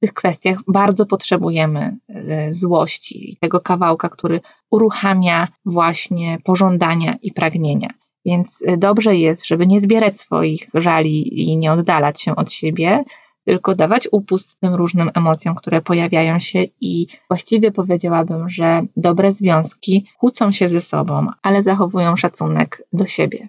tych 0.00 0.14
kwestiach 0.14 0.58
bardzo 0.68 1.06
potrzebujemy 1.06 1.96
e, 2.08 2.52
złości 2.52 3.32
i 3.32 3.36
tego 3.36 3.60
kawałka, 3.60 4.08
który 4.08 4.40
uruchamia 4.70 5.48
właśnie 5.64 6.38
pożądania 6.44 7.14
i 7.22 7.32
pragnienia. 7.32 7.88
Więc 8.26 8.62
e, 8.66 8.76
dobrze 8.76 9.16
jest, 9.16 9.46
żeby 9.46 9.66
nie 9.66 9.80
zbierać 9.80 10.18
swoich 10.18 10.68
żali 10.74 11.50
i 11.50 11.56
nie 11.56 11.72
oddalać 11.72 12.22
się 12.22 12.36
od 12.36 12.52
siebie, 12.52 13.04
tylko 13.44 13.74
dawać 13.74 14.08
upust 14.12 14.60
tym 14.60 14.74
różnym 14.74 15.10
emocjom, 15.14 15.54
które 15.54 15.82
pojawiają 15.82 16.38
się 16.38 16.64
i 16.80 17.06
właściwie 17.30 17.72
powiedziałabym, 17.72 18.48
że 18.48 18.82
dobre 18.96 19.32
związki 19.32 20.06
kłócą 20.18 20.52
się 20.52 20.68
ze 20.68 20.80
sobą, 20.80 21.26
ale 21.42 21.62
zachowują 21.62 22.16
szacunek 22.16 22.82
do 22.92 23.06
siebie. 23.06 23.48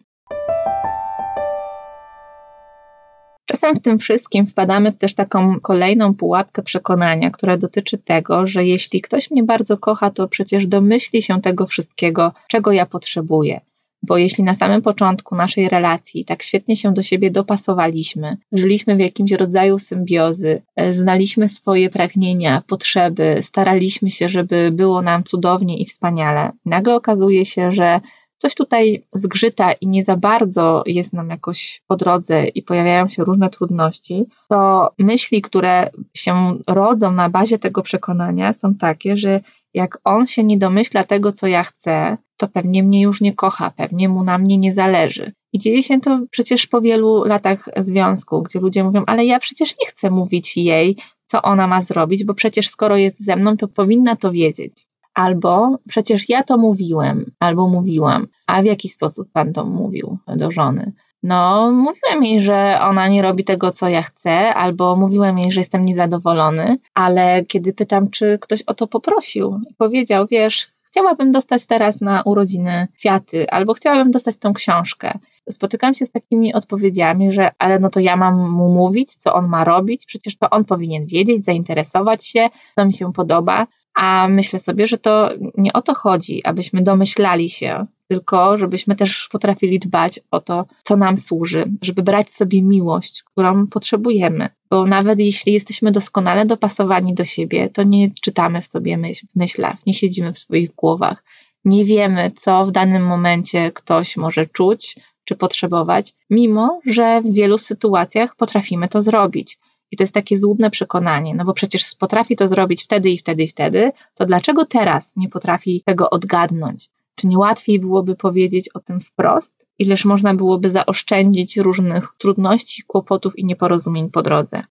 Czasem 3.59 3.75
w 3.75 3.81
tym 3.81 3.99
wszystkim 3.99 4.47
wpadamy 4.47 4.91
w 4.91 4.97
też 4.97 5.13
taką 5.13 5.59
kolejną 5.59 6.13
pułapkę 6.13 6.63
przekonania, 6.63 7.31
która 7.31 7.57
dotyczy 7.57 7.97
tego, 7.97 8.47
że 8.47 8.65
jeśli 8.65 9.01
ktoś 9.01 9.31
mnie 9.31 9.43
bardzo 9.43 9.77
kocha, 9.77 10.09
to 10.09 10.27
przecież 10.27 10.67
domyśli 10.67 11.21
się 11.21 11.41
tego 11.41 11.67
wszystkiego, 11.67 12.31
czego 12.47 12.71
ja 12.71 12.85
potrzebuję. 12.85 13.61
Bo 14.03 14.17
jeśli 14.17 14.43
na 14.43 14.53
samym 14.55 14.81
początku 14.81 15.35
naszej 15.35 15.69
relacji 15.69 16.25
tak 16.25 16.43
świetnie 16.43 16.75
się 16.75 16.93
do 16.93 17.03
siebie 17.03 17.31
dopasowaliśmy, 17.31 18.37
żyliśmy 18.51 18.95
w 18.95 18.99
jakimś 18.99 19.31
rodzaju 19.31 19.77
symbiozy, 19.77 20.61
e, 20.75 20.93
znaliśmy 20.93 21.47
swoje 21.47 21.89
pragnienia, 21.89 22.61
potrzeby, 22.67 23.35
staraliśmy 23.41 24.09
się, 24.09 24.29
żeby 24.29 24.71
było 24.71 25.01
nam 25.01 25.23
cudownie 25.23 25.77
i 25.77 25.85
wspaniale, 25.85 26.51
nagle 26.65 26.95
okazuje 26.95 27.45
się, 27.45 27.71
że 27.71 27.99
coś 28.39 28.55
tutaj 28.55 29.03
zgrzyta 29.13 29.71
i 29.71 29.87
nie 29.87 30.03
za 30.03 30.17
bardzo 30.17 30.83
jest 30.85 31.13
nam 31.13 31.29
jakoś 31.29 31.81
po 31.87 31.95
drodze 31.95 32.47
i 32.47 32.61
pojawiają 32.61 33.07
się 33.07 33.23
różne 33.23 33.49
trudności, 33.49 34.25
to 34.49 34.89
myśli, 34.99 35.41
które 35.41 35.89
się 36.13 36.57
rodzą 36.67 37.11
na 37.11 37.29
bazie 37.29 37.59
tego 37.59 37.81
przekonania 37.81 38.53
są 38.53 38.75
takie, 38.75 39.17
że 39.17 39.39
jak 39.73 39.99
on 40.03 40.25
się 40.25 40.43
nie 40.43 40.57
domyśla 40.57 41.03
tego, 41.03 41.31
co 41.31 41.47
ja 41.47 41.63
chcę, 41.63 42.17
to 42.37 42.47
pewnie 42.47 42.83
mnie 42.83 43.01
już 43.01 43.21
nie 43.21 43.33
kocha, 43.33 43.71
pewnie 43.71 44.09
mu 44.09 44.23
na 44.23 44.37
mnie 44.37 44.57
nie 44.57 44.73
zależy. 44.73 45.31
I 45.53 45.59
dzieje 45.59 45.83
się 45.83 46.01
to 46.01 46.19
przecież 46.31 46.67
po 46.67 46.81
wielu 46.81 47.23
latach 47.23 47.69
związku, 47.77 48.43
gdzie 48.43 48.59
ludzie 48.59 48.83
mówią, 48.83 49.03
ale 49.07 49.25
ja 49.25 49.39
przecież 49.39 49.69
nie 49.81 49.87
chcę 49.87 50.09
mówić 50.09 50.57
jej, 50.57 50.97
co 51.25 51.41
ona 51.41 51.67
ma 51.67 51.81
zrobić, 51.81 52.23
bo 52.23 52.33
przecież 52.33 52.69
skoro 52.69 52.97
jest 52.97 53.25
ze 53.25 53.35
mną, 53.35 53.57
to 53.57 53.67
powinna 53.67 54.15
to 54.15 54.31
wiedzieć. 54.31 54.88
Albo 55.19 55.77
przecież 55.87 56.29
ja 56.29 56.43
to 56.43 56.57
mówiłem, 56.57 57.25
albo 57.39 57.67
mówiłam. 57.67 58.27
A 58.47 58.61
w 58.61 58.65
jaki 58.65 58.89
sposób 58.89 59.27
pan 59.33 59.53
to 59.53 59.65
mówił 59.65 60.17
do 60.27 60.51
żony? 60.51 60.93
No, 61.23 61.71
mówiłem 61.71 62.23
jej, 62.23 62.41
że 62.41 62.79
ona 62.81 63.07
nie 63.07 63.21
robi 63.21 63.43
tego, 63.43 63.71
co 63.71 63.89
ja 63.89 64.01
chcę, 64.01 64.53
albo 64.53 64.95
mówiłem 64.95 65.39
jej, 65.39 65.51
że 65.51 65.61
jestem 65.61 65.85
niezadowolony, 65.85 66.77
ale 66.93 67.45
kiedy 67.45 67.73
pytam, 67.73 68.09
czy 68.09 68.39
ktoś 68.41 68.61
o 68.61 68.73
to 68.73 68.87
poprosił, 68.87 69.59
powiedział, 69.77 70.27
wiesz, 70.31 70.67
chciałabym 70.81 71.31
dostać 71.31 71.65
teraz 71.65 72.01
na 72.01 72.21
urodziny 72.21 72.87
kwiaty, 72.97 73.49
albo 73.49 73.73
chciałabym 73.73 74.11
dostać 74.11 74.37
tą 74.37 74.53
książkę. 74.53 75.19
Spotykam 75.49 75.95
się 75.95 76.05
z 76.05 76.11
takimi 76.11 76.53
odpowiedziami, 76.53 77.31
że 77.31 77.51
ale 77.59 77.79
no 77.79 77.89
to 77.89 77.99
ja 77.99 78.15
mam 78.15 78.51
mu 78.51 78.69
mówić, 78.69 79.15
co 79.15 79.33
on 79.33 79.47
ma 79.47 79.63
robić, 79.63 80.05
przecież 80.05 80.37
to 80.37 80.49
on 80.49 80.65
powinien 80.65 81.05
wiedzieć, 81.05 81.45
zainteresować 81.45 82.25
się, 82.25 82.49
to 82.75 82.85
mi 82.85 82.93
się 82.93 83.13
podoba. 83.13 83.67
A 84.01 84.27
myślę 84.29 84.59
sobie, 84.59 84.87
że 84.87 84.97
to 84.97 85.29
nie 85.57 85.73
o 85.73 85.81
to 85.81 85.93
chodzi, 85.93 86.43
abyśmy 86.43 86.81
domyślali 86.81 87.49
się, 87.49 87.85
tylko 88.07 88.57
żebyśmy 88.57 88.95
też 88.95 89.29
potrafili 89.31 89.79
dbać 89.79 90.19
o 90.31 90.39
to, 90.39 90.65
co 90.83 90.97
nam 90.97 91.17
służy, 91.17 91.65
żeby 91.81 92.03
brać 92.03 92.29
sobie 92.29 92.63
miłość, 92.63 93.23
którą 93.23 93.67
potrzebujemy. 93.67 94.49
Bo 94.69 94.85
nawet 94.85 95.19
jeśli 95.19 95.53
jesteśmy 95.53 95.91
doskonale 95.91 96.45
dopasowani 96.45 97.13
do 97.13 97.25
siebie, 97.25 97.69
to 97.69 97.83
nie 97.83 98.11
czytamy 98.21 98.61
w 98.61 98.65
sobie 98.65 98.97
myśl, 98.97 99.27
w 99.35 99.39
myślach, 99.39 99.85
nie 99.85 99.93
siedzimy 99.93 100.33
w 100.33 100.39
swoich 100.39 100.75
głowach, 100.75 101.23
nie 101.65 101.85
wiemy, 101.85 102.31
co 102.35 102.65
w 102.65 102.71
danym 102.71 103.05
momencie 103.05 103.71
ktoś 103.71 104.17
może 104.17 104.45
czuć 104.45 104.95
czy 105.23 105.35
potrzebować, 105.35 106.13
mimo 106.29 106.79
że 106.85 107.21
w 107.21 107.33
wielu 107.33 107.57
sytuacjach 107.57 108.35
potrafimy 108.35 108.87
to 108.87 109.01
zrobić. 109.01 109.57
I 109.91 109.97
to 109.97 110.03
jest 110.03 110.13
takie 110.13 110.39
złudne 110.39 110.69
przekonanie, 110.69 111.35
no 111.35 111.45
bo 111.45 111.53
przecież 111.53 111.95
potrafi 111.95 112.35
to 112.35 112.47
zrobić 112.47 112.83
wtedy 112.83 113.09
i 113.09 113.17
wtedy 113.17 113.43
i 113.43 113.47
wtedy, 113.47 113.91
to 114.15 114.25
dlaczego 114.25 114.65
teraz 114.65 115.15
nie 115.15 115.29
potrafi 115.29 115.83
tego 115.85 116.09
odgadnąć? 116.09 116.89
Czy 117.15 117.27
nie 117.27 117.37
łatwiej 117.37 117.79
byłoby 117.79 118.15
powiedzieć 118.15 118.69
o 118.69 118.79
tym 118.79 119.01
wprost? 119.01 119.67
Ileż 119.79 120.05
można 120.05 120.33
byłoby 120.33 120.69
zaoszczędzić 120.69 121.57
różnych 121.57 122.13
trudności, 122.17 122.83
kłopotów 122.87 123.39
i 123.39 123.45
nieporozumień 123.45 124.09
po 124.09 124.21
drodze? 124.21 124.63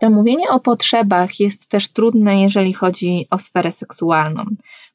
To 0.00 0.10
mówienie 0.10 0.50
o 0.50 0.60
potrzebach 0.60 1.40
jest 1.40 1.68
też 1.68 1.88
trudne, 1.92 2.40
jeżeli 2.40 2.72
chodzi 2.72 3.26
o 3.30 3.38
sferę 3.38 3.72
seksualną, 3.72 4.44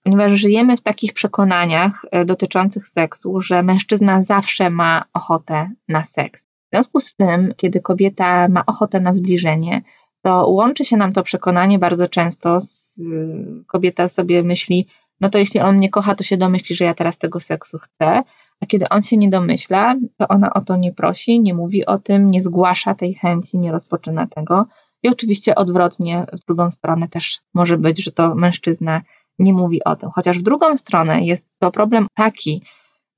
ponieważ 0.03 0.31
żyjemy 0.31 0.77
w 0.77 0.81
takich 0.81 1.13
przekonaniach 1.13 2.05
e, 2.11 2.25
dotyczących 2.25 2.87
seksu, 2.87 3.41
że 3.41 3.63
mężczyzna 3.63 4.23
zawsze 4.23 4.69
ma 4.69 5.05
ochotę 5.13 5.71
na 5.87 6.03
seks. 6.03 6.52
W 6.73 6.75
związku 6.75 6.99
z 6.99 7.15
czym, 7.15 7.53
kiedy 7.57 7.81
kobieta 7.81 8.47
ma 8.47 8.65
ochotę 8.65 8.99
na 8.99 9.13
zbliżenie, 9.13 9.81
to 10.21 10.47
łączy 10.47 10.85
się 10.85 10.97
nam 10.97 11.13
to 11.13 11.23
przekonanie 11.23 11.79
bardzo 11.79 12.07
często. 12.07 12.61
Z, 12.61 12.99
kobieta 13.67 14.07
sobie 14.07 14.43
myśli, 14.43 14.87
no 15.21 15.29
to 15.29 15.37
jeśli 15.37 15.59
on 15.59 15.77
mnie 15.77 15.89
kocha, 15.89 16.15
to 16.15 16.23
się 16.23 16.37
domyśli, 16.37 16.75
że 16.75 16.85
ja 16.85 16.93
teraz 16.93 17.17
tego 17.17 17.39
seksu 17.39 17.79
chcę. 17.79 18.23
A 18.61 18.65
kiedy 18.67 18.89
on 18.89 19.01
się 19.01 19.17
nie 19.17 19.29
domyśla, 19.29 19.95
to 20.17 20.27
ona 20.27 20.53
o 20.53 20.61
to 20.61 20.75
nie 20.75 20.93
prosi, 20.93 21.41
nie 21.41 21.53
mówi 21.53 21.85
o 21.85 21.97
tym, 21.99 22.27
nie 22.27 22.41
zgłasza 22.41 22.95
tej 22.95 23.13
chęci, 23.13 23.57
nie 23.57 23.71
rozpoczyna 23.71 24.27
tego. 24.27 24.65
I 25.03 25.09
oczywiście 25.09 25.55
odwrotnie, 25.55 26.25
w 26.33 26.45
drugą 26.45 26.71
stronę 26.71 27.07
też 27.07 27.41
może 27.53 27.77
być, 27.77 28.03
że 28.03 28.11
to 28.11 28.35
mężczyzna 28.35 29.01
nie 29.39 29.53
mówi 29.53 29.83
o 29.83 29.95
tym. 29.95 30.09
Chociaż 30.15 30.39
w 30.39 30.43
drugą 30.43 30.77
stronę 30.77 31.21
jest 31.21 31.53
to 31.59 31.71
problem 31.71 32.07
taki, 32.13 32.63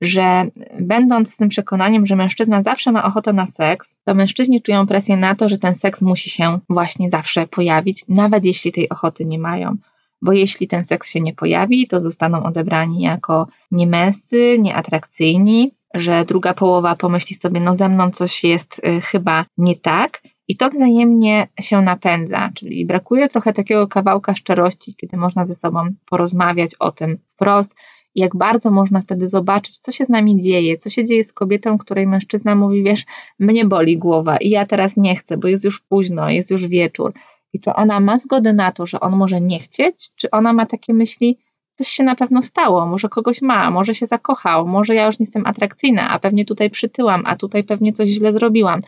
że 0.01 0.45
będąc 0.79 1.33
z 1.33 1.37
tym 1.37 1.49
przekonaniem, 1.49 2.07
że 2.07 2.15
mężczyzna 2.15 2.63
zawsze 2.63 2.91
ma 2.91 3.03
ochotę 3.03 3.33
na 3.33 3.47
seks, 3.47 3.97
to 4.03 4.15
mężczyźni 4.15 4.61
czują 4.61 4.87
presję 4.87 5.17
na 5.17 5.35
to, 5.35 5.49
że 5.49 5.57
ten 5.57 5.75
seks 5.75 6.01
musi 6.01 6.29
się 6.29 6.59
właśnie 6.69 7.09
zawsze 7.09 7.47
pojawić, 7.47 8.05
nawet 8.09 8.45
jeśli 8.45 8.71
tej 8.71 8.89
ochoty 8.89 9.25
nie 9.25 9.39
mają. 9.39 9.75
Bo 10.21 10.31
jeśli 10.31 10.67
ten 10.67 10.85
seks 10.85 11.09
się 11.09 11.21
nie 11.21 11.33
pojawi, 11.33 11.87
to 11.87 11.99
zostaną 11.99 12.43
odebrani 12.43 13.01
jako 13.01 13.47
niemęscy, 13.71 14.59
nieatrakcyjni, 14.59 15.71
że 15.93 16.25
druga 16.25 16.53
połowa 16.53 16.95
pomyśli 16.95 17.35
sobie, 17.35 17.59
no 17.59 17.75
ze 17.75 17.89
mną 17.89 18.11
coś 18.11 18.43
jest 18.43 18.81
y, 18.87 19.01
chyba 19.01 19.45
nie 19.57 19.75
tak. 19.75 20.21
I 20.47 20.57
to 20.57 20.69
wzajemnie 20.69 21.47
się 21.61 21.81
napędza, 21.81 22.49
czyli 22.55 22.85
brakuje 22.85 23.27
trochę 23.29 23.53
takiego 23.53 23.87
kawałka 23.87 24.35
szczerości, 24.35 24.95
kiedy 24.95 25.17
można 25.17 25.45
ze 25.45 25.55
sobą 25.55 25.87
porozmawiać 26.05 26.75
o 26.79 26.91
tym 26.91 27.17
wprost, 27.27 27.75
jak 28.15 28.35
bardzo 28.35 28.71
można 28.71 29.01
wtedy 29.01 29.27
zobaczyć, 29.27 29.79
co 29.79 29.91
się 29.91 30.05
z 30.05 30.09
nami 30.09 30.41
dzieje, 30.41 30.77
co 30.77 30.89
się 30.89 31.05
dzieje 31.05 31.23
z 31.23 31.33
kobietą, 31.33 31.77
której 31.77 32.07
mężczyzna 32.07 32.55
mówi, 32.55 32.83
wiesz, 32.83 33.05
mnie 33.39 33.65
boli 33.65 33.97
głowa 33.97 34.37
i 34.37 34.49
ja 34.49 34.65
teraz 34.65 34.97
nie 34.97 35.15
chcę, 35.15 35.37
bo 35.37 35.47
jest 35.47 35.65
już 35.65 35.79
późno, 35.79 36.29
jest 36.29 36.51
już 36.51 36.67
wieczór. 36.67 37.13
I 37.53 37.59
czy 37.59 37.73
ona 37.73 37.99
ma 37.99 38.17
zgodę 38.17 38.53
na 38.53 38.71
to, 38.71 38.85
że 38.85 38.99
on 38.99 39.15
może 39.15 39.41
nie 39.41 39.59
chcieć, 39.59 40.09
czy 40.15 40.31
ona 40.31 40.53
ma 40.53 40.65
takie 40.65 40.93
myśli, 40.93 41.39
coś 41.71 41.87
się 41.87 42.03
na 42.03 42.15
pewno 42.15 42.41
stało, 42.41 42.85
może 42.85 43.09
kogoś 43.09 43.41
ma, 43.41 43.71
może 43.71 43.95
się 43.95 44.07
zakochał, 44.07 44.67
może 44.67 44.95
ja 44.95 45.05
już 45.05 45.19
nie 45.19 45.23
jestem 45.23 45.45
atrakcyjna, 45.45 46.09
a 46.09 46.19
pewnie 46.19 46.45
tutaj 46.45 46.69
przytyłam, 46.69 47.23
a 47.25 47.35
tutaj 47.35 47.63
pewnie 47.63 47.93
coś 47.93 48.09
źle 48.09 48.33
zrobiłam. 48.33 48.79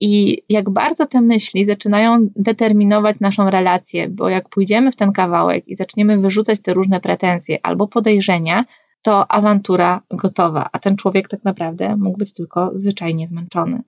I 0.00 0.42
jak 0.48 0.70
bardzo 0.70 1.06
te 1.06 1.20
myśli 1.20 1.66
zaczynają 1.66 2.28
determinować 2.36 3.20
naszą 3.20 3.50
relację, 3.50 4.08
bo 4.08 4.28
jak 4.28 4.48
pójdziemy 4.48 4.92
w 4.92 4.96
ten 4.96 5.12
kawałek 5.12 5.68
i 5.68 5.76
zaczniemy 5.76 6.18
wyrzucać 6.18 6.60
te 6.60 6.74
różne 6.74 7.00
pretensje 7.00 7.58
albo 7.62 7.88
podejrzenia, 7.88 8.64
to 9.02 9.32
awantura 9.32 10.00
gotowa, 10.10 10.68
a 10.72 10.78
ten 10.78 10.96
człowiek 10.96 11.28
tak 11.28 11.44
naprawdę 11.44 11.96
mógł 11.96 12.18
być 12.18 12.32
tylko 12.32 12.70
zwyczajnie 12.74 13.28
zmęczony. 13.28 13.82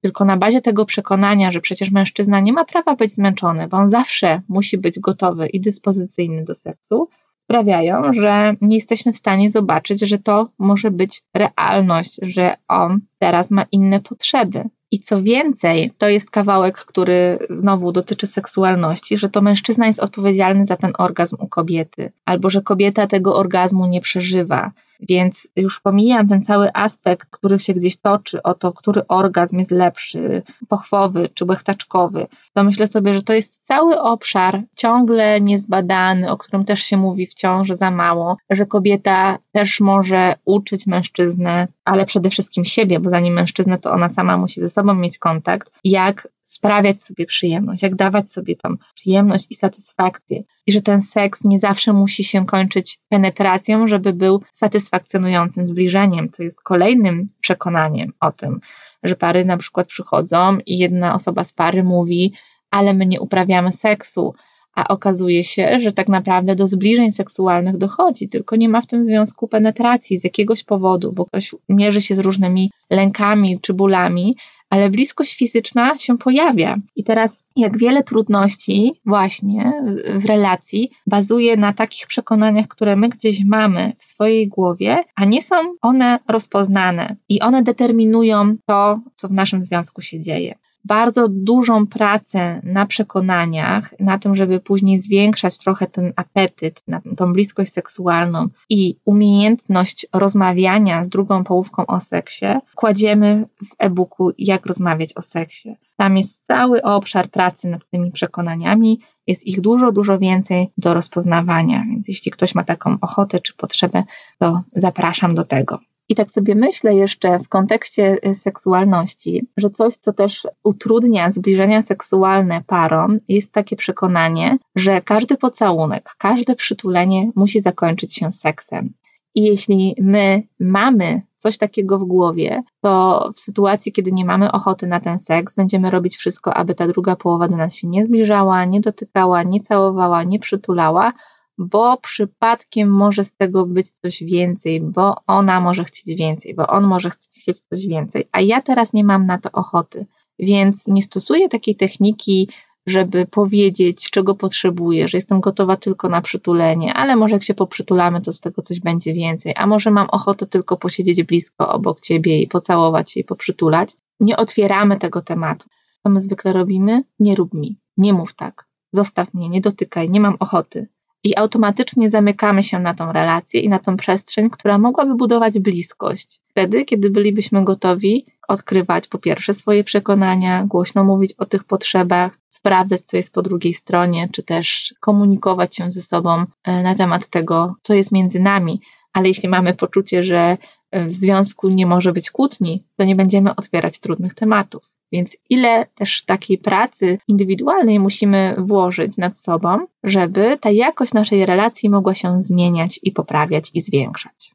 Tylko 0.00 0.24
na 0.24 0.36
bazie 0.36 0.60
tego 0.60 0.86
przekonania, 0.86 1.52
że 1.52 1.60
przecież 1.60 1.90
mężczyzna 1.90 2.40
nie 2.40 2.52
ma 2.52 2.64
prawa 2.64 2.96
być 2.96 3.14
zmęczony, 3.14 3.68
bo 3.68 3.76
on 3.76 3.90
zawsze 3.90 4.42
musi 4.48 4.78
być 4.78 4.98
gotowy 4.98 5.46
i 5.46 5.60
dyspozycyjny 5.60 6.44
do 6.44 6.54
seksu, 6.54 7.08
sprawiają, 7.44 8.12
że 8.12 8.54
nie 8.60 8.76
jesteśmy 8.76 9.12
w 9.12 9.16
stanie 9.16 9.50
zobaczyć, 9.50 10.00
że 10.00 10.18
to 10.18 10.48
może 10.58 10.90
być 10.90 11.22
realność, 11.34 12.18
że 12.22 12.54
on 12.68 13.00
teraz 13.18 13.50
ma 13.50 13.64
inne 13.72 14.00
potrzeby. 14.00 14.64
I 14.90 15.00
co 15.00 15.22
więcej, 15.22 15.92
to 15.98 16.08
jest 16.08 16.30
kawałek, 16.30 16.78
który 16.78 17.38
znowu 17.50 17.92
dotyczy 17.92 18.26
seksualności, 18.26 19.18
że 19.18 19.28
to 19.28 19.42
mężczyzna 19.42 19.86
jest 19.86 20.00
odpowiedzialny 20.00 20.66
za 20.66 20.76
ten 20.76 20.92
orgazm 20.98 21.36
u 21.40 21.48
kobiety, 21.48 22.12
albo 22.24 22.50
że 22.50 22.62
kobieta 22.62 23.06
tego 23.06 23.36
orgazmu 23.36 23.86
nie 23.86 24.00
przeżywa. 24.00 24.72
Więc 25.08 25.48
już 25.56 25.80
pomijam 25.80 26.28
ten 26.28 26.44
cały 26.44 26.68
aspekt, 26.74 27.28
który 27.30 27.58
się 27.58 27.74
gdzieś 27.74 27.96
toczy 27.96 28.42
o 28.42 28.54
to, 28.54 28.72
który 28.72 29.06
orgazm 29.06 29.58
jest 29.58 29.70
lepszy, 29.70 30.42
pochwowy 30.68 31.28
czy 31.34 31.44
łechtaczkowy, 31.44 32.26
to 32.52 32.64
myślę 32.64 32.86
sobie, 32.86 33.14
że 33.14 33.22
to 33.22 33.32
jest 33.32 33.60
cały 33.64 34.00
obszar 34.00 34.62
ciągle 34.76 35.40
niezbadany, 35.40 36.30
o 36.30 36.36
którym 36.36 36.64
też 36.64 36.82
się 36.82 36.96
mówi 36.96 37.26
wciąż 37.26 37.68
za 37.68 37.90
mało, 37.90 38.36
że 38.50 38.66
kobieta 38.66 39.38
też 39.52 39.80
może 39.80 40.34
uczyć 40.44 40.86
mężczyznę, 40.86 41.68
ale 41.84 42.06
przede 42.06 42.30
wszystkim 42.30 42.64
siebie, 42.64 43.00
bo 43.00 43.10
zanim 43.10 43.34
mężczyznę, 43.34 43.78
to 43.78 43.92
ona 43.92 44.08
sama 44.08 44.36
musi 44.36 44.60
ze 44.60 44.68
sobą 44.68 44.94
mieć 44.94 45.18
kontakt, 45.18 45.70
jak 45.84 46.28
sprawiać 46.44 47.02
sobie 47.02 47.26
przyjemność, 47.26 47.82
jak 47.82 47.94
dawać 47.94 48.32
sobie 48.32 48.56
tą 48.56 48.76
przyjemność 48.94 49.46
i 49.50 49.54
satysfakcję. 49.54 50.42
I 50.66 50.72
że 50.72 50.82
ten 50.82 51.02
seks 51.02 51.44
nie 51.44 51.58
zawsze 51.58 51.92
musi 51.92 52.24
się 52.24 52.46
kończyć 52.46 53.00
penetracją, 53.08 53.88
żeby 53.88 54.12
był 54.12 54.42
satysfakcjonującym 54.52 55.66
zbliżeniem. 55.66 56.28
To 56.28 56.42
jest 56.42 56.62
kolejnym 56.62 57.28
przekonaniem 57.40 58.12
o 58.20 58.32
tym, 58.32 58.60
że 59.02 59.16
pary 59.16 59.44
na 59.44 59.56
przykład 59.56 59.86
przychodzą 59.86 60.58
i 60.66 60.78
jedna 60.78 61.14
osoba 61.14 61.44
z 61.44 61.52
pary 61.52 61.82
mówi, 61.82 62.32
ale 62.70 62.94
my 62.94 63.06
nie 63.06 63.20
uprawiamy 63.20 63.72
seksu, 63.72 64.34
a 64.74 64.88
okazuje 64.88 65.44
się, 65.44 65.80
że 65.80 65.92
tak 65.92 66.08
naprawdę 66.08 66.56
do 66.56 66.66
zbliżeń 66.66 67.12
seksualnych 67.12 67.76
dochodzi, 67.76 68.28
tylko 68.28 68.56
nie 68.56 68.68
ma 68.68 68.82
w 68.82 68.86
tym 68.86 69.04
związku 69.04 69.48
penetracji 69.48 70.20
z 70.20 70.24
jakiegoś 70.24 70.64
powodu, 70.64 71.12
bo 71.12 71.26
ktoś 71.26 71.54
mierzy 71.68 72.00
się 72.00 72.16
z 72.16 72.18
różnymi 72.18 72.70
lękami 72.90 73.60
czy 73.60 73.74
bólami, 73.74 74.36
ale 74.74 74.90
bliskość 74.90 75.36
fizyczna 75.36 75.98
się 75.98 76.18
pojawia. 76.18 76.76
I 76.96 77.04
teraz, 77.04 77.44
jak 77.56 77.78
wiele 77.78 78.02
trudności, 78.02 79.00
właśnie 79.06 79.72
w 80.14 80.24
relacji, 80.24 80.90
bazuje 81.06 81.56
na 81.56 81.72
takich 81.72 82.06
przekonaniach, 82.06 82.68
które 82.68 82.96
my 82.96 83.08
gdzieś 83.08 83.44
mamy 83.44 83.92
w 83.98 84.04
swojej 84.04 84.48
głowie, 84.48 85.04
a 85.16 85.24
nie 85.24 85.42
są 85.42 85.56
one 85.80 86.18
rozpoznane 86.28 87.16
i 87.28 87.40
one 87.40 87.62
determinują 87.62 88.56
to, 88.66 89.00
co 89.14 89.28
w 89.28 89.32
naszym 89.32 89.62
związku 89.62 90.02
się 90.02 90.20
dzieje 90.20 90.54
bardzo 90.84 91.28
dużą 91.28 91.86
pracę 91.86 92.60
na 92.64 92.86
przekonaniach, 92.86 93.94
na 94.00 94.18
tym, 94.18 94.36
żeby 94.36 94.60
później 94.60 95.00
zwiększać 95.00 95.58
trochę 95.58 95.86
ten 95.86 96.12
apetyt, 96.16 96.82
na 96.88 97.00
tą 97.16 97.32
bliskość 97.32 97.72
seksualną 97.72 98.46
i 98.70 98.96
umiejętność 99.04 100.06
rozmawiania 100.12 101.04
z 101.04 101.08
drugą 101.08 101.44
połówką 101.44 101.86
o 101.86 102.00
seksie, 102.00 102.46
kładziemy 102.74 103.44
w 103.56 103.74
e-booku 103.78 104.30
Jak 104.38 104.66
rozmawiać 104.66 105.12
o 105.16 105.22
seksie. 105.22 105.76
Tam 105.96 106.16
jest 106.16 106.38
cały 106.42 106.82
obszar 106.82 107.30
pracy 107.30 107.68
nad 107.68 107.86
tymi 107.90 108.12
przekonaniami, 108.12 109.00
jest 109.26 109.46
ich 109.46 109.60
dużo, 109.60 109.92
dużo 109.92 110.18
więcej 110.18 110.68
do 110.78 110.94
rozpoznawania, 110.94 111.84
więc 111.90 112.08
jeśli 112.08 112.30
ktoś 112.30 112.54
ma 112.54 112.64
taką 112.64 112.96
ochotę 113.00 113.40
czy 113.40 113.54
potrzebę, 113.54 114.02
to 114.38 114.60
zapraszam 114.76 115.34
do 115.34 115.44
tego. 115.44 115.78
I 116.08 116.14
tak 116.14 116.30
sobie 116.30 116.54
myślę 116.54 116.94
jeszcze 116.94 117.38
w 117.38 117.48
kontekście 117.48 118.16
y, 118.26 118.34
seksualności, 118.34 119.48
że 119.56 119.70
coś, 119.70 119.96
co 119.96 120.12
też 120.12 120.46
utrudnia 120.64 121.30
zbliżenia 121.30 121.82
seksualne 121.82 122.62
parom, 122.66 123.18
jest 123.28 123.52
takie 123.52 123.76
przekonanie, 123.76 124.58
że 124.76 125.00
każdy 125.00 125.36
pocałunek, 125.36 126.14
każde 126.18 126.54
przytulenie 126.54 127.30
musi 127.34 127.60
zakończyć 127.60 128.14
się 128.14 128.32
seksem. 128.32 128.94
I 129.34 129.42
jeśli 129.42 129.94
my 130.00 130.42
mamy 130.60 131.22
coś 131.38 131.58
takiego 131.58 131.98
w 131.98 132.04
głowie, 132.04 132.62
to 132.80 133.30
w 133.34 133.40
sytuacji, 133.40 133.92
kiedy 133.92 134.12
nie 134.12 134.24
mamy 134.24 134.52
ochoty 134.52 134.86
na 134.86 135.00
ten 135.00 135.18
seks, 135.18 135.54
będziemy 135.54 135.90
robić 135.90 136.16
wszystko, 136.16 136.54
aby 136.54 136.74
ta 136.74 136.86
druga 136.86 137.16
połowa 137.16 137.48
do 137.48 137.56
nas 137.56 137.74
się 137.74 137.88
nie 137.88 138.04
zbliżała, 138.04 138.64
nie 138.64 138.80
dotykała, 138.80 139.42
nie 139.42 139.60
całowała, 139.60 140.22
nie 140.22 140.38
przytulała, 140.38 141.12
bo 141.58 141.96
przypadkiem 141.96 142.88
może 142.88 143.24
z 143.24 143.32
tego 143.32 143.66
być 143.66 143.90
coś 143.90 144.22
więcej, 144.22 144.80
bo 144.80 145.14
ona 145.26 145.60
może 145.60 145.84
chcieć 145.84 146.18
więcej, 146.18 146.54
bo 146.54 146.66
on 146.66 146.84
może 146.84 147.10
chcieć 147.10 147.60
coś 147.60 147.86
więcej, 147.86 148.28
a 148.32 148.40
ja 148.40 148.62
teraz 148.62 148.92
nie 148.92 149.04
mam 149.04 149.26
na 149.26 149.38
to 149.38 149.52
ochoty. 149.52 150.06
Więc 150.38 150.86
nie 150.86 151.02
stosuję 151.02 151.48
takiej 151.48 151.76
techniki, 151.76 152.48
żeby 152.86 153.26
powiedzieć, 153.26 154.10
czego 154.10 154.34
potrzebuję, 154.34 155.08
że 155.08 155.18
jestem 155.18 155.40
gotowa 155.40 155.76
tylko 155.76 156.08
na 156.08 156.20
przytulenie, 156.20 156.94
ale 156.94 157.16
może 157.16 157.34
jak 157.34 157.44
się 157.44 157.54
poprzytulamy, 157.54 158.20
to 158.20 158.32
z 158.32 158.40
tego 158.40 158.62
coś 158.62 158.80
będzie 158.80 159.14
więcej, 159.14 159.52
a 159.56 159.66
może 159.66 159.90
mam 159.90 160.06
ochotę 160.10 160.46
tylko 160.46 160.76
posiedzieć 160.76 161.22
blisko 161.22 161.72
obok 161.72 162.00
ciebie 162.00 162.40
i 162.40 162.48
pocałować 162.48 163.12
się 163.12 163.20
i 163.20 163.24
poprzytulać. 163.24 163.96
Nie 164.20 164.36
otwieramy 164.36 164.98
tego 164.98 165.22
tematu. 165.22 165.68
Co 166.02 166.10
my 166.10 166.20
zwykle 166.20 166.52
robimy? 166.52 167.04
Nie 167.18 167.34
rób 167.34 167.54
mi, 167.54 167.78
nie 167.96 168.12
mów 168.12 168.34
tak, 168.34 168.68
zostaw 168.92 169.34
mnie, 169.34 169.48
nie 169.48 169.60
dotykaj, 169.60 170.10
nie 170.10 170.20
mam 170.20 170.36
ochoty 170.40 170.88
i 171.24 171.36
automatycznie 171.36 172.10
zamykamy 172.10 172.62
się 172.62 172.78
na 172.78 172.94
tą 172.94 173.12
relację 173.12 173.60
i 173.60 173.68
na 173.68 173.78
tą 173.78 173.96
przestrzeń, 173.96 174.50
która 174.50 174.78
mogłaby 174.78 175.14
budować 175.14 175.58
bliskość. 175.58 176.40
Wtedy, 176.48 176.84
kiedy 176.84 177.10
bylibyśmy 177.10 177.64
gotowi 177.64 178.26
odkrywać 178.48 179.08
po 179.08 179.18
pierwsze 179.18 179.54
swoje 179.54 179.84
przekonania, 179.84 180.64
głośno 180.66 181.04
mówić 181.04 181.32
o 181.32 181.44
tych 181.44 181.64
potrzebach, 181.64 182.38
sprawdzać, 182.48 183.00
co 183.02 183.16
jest 183.16 183.34
po 183.34 183.42
drugiej 183.42 183.74
stronie, 183.74 184.28
czy 184.32 184.42
też 184.42 184.94
komunikować 185.00 185.76
się 185.76 185.90
ze 185.90 186.02
sobą 186.02 186.44
e, 186.64 186.82
na 186.82 186.94
temat 186.94 187.28
tego, 187.28 187.74
co 187.82 187.94
jest 187.94 188.12
między 188.12 188.40
nami. 188.40 188.80
Ale 189.12 189.28
jeśli 189.28 189.48
mamy 189.48 189.74
poczucie, 189.74 190.24
że 190.24 190.56
w 190.92 191.12
związku 191.12 191.68
nie 191.68 191.86
może 191.86 192.12
być 192.12 192.30
kłótni, 192.30 192.84
to 192.96 193.04
nie 193.04 193.16
będziemy 193.16 193.56
otwierać 193.56 194.00
trudnych 194.00 194.34
tematów. 194.34 194.93
Więc 195.14 195.36
ile 195.50 195.86
też 195.94 196.24
takiej 196.24 196.58
pracy 196.58 197.18
indywidualnej 197.28 198.00
musimy 198.00 198.54
włożyć 198.58 199.16
nad 199.16 199.36
sobą, 199.36 199.78
żeby 200.04 200.58
ta 200.60 200.70
jakość 200.70 201.12
naszej 201.12 201.46
relacji 201.46 201.90
mogła 201.90 202.14
się 202.14 202.40
zmieniać 202.40 203.00
i 203.02 203.12
poprawiać 203.12 203.70
i 203.74 203.82
zwiększać. 203.82 204.52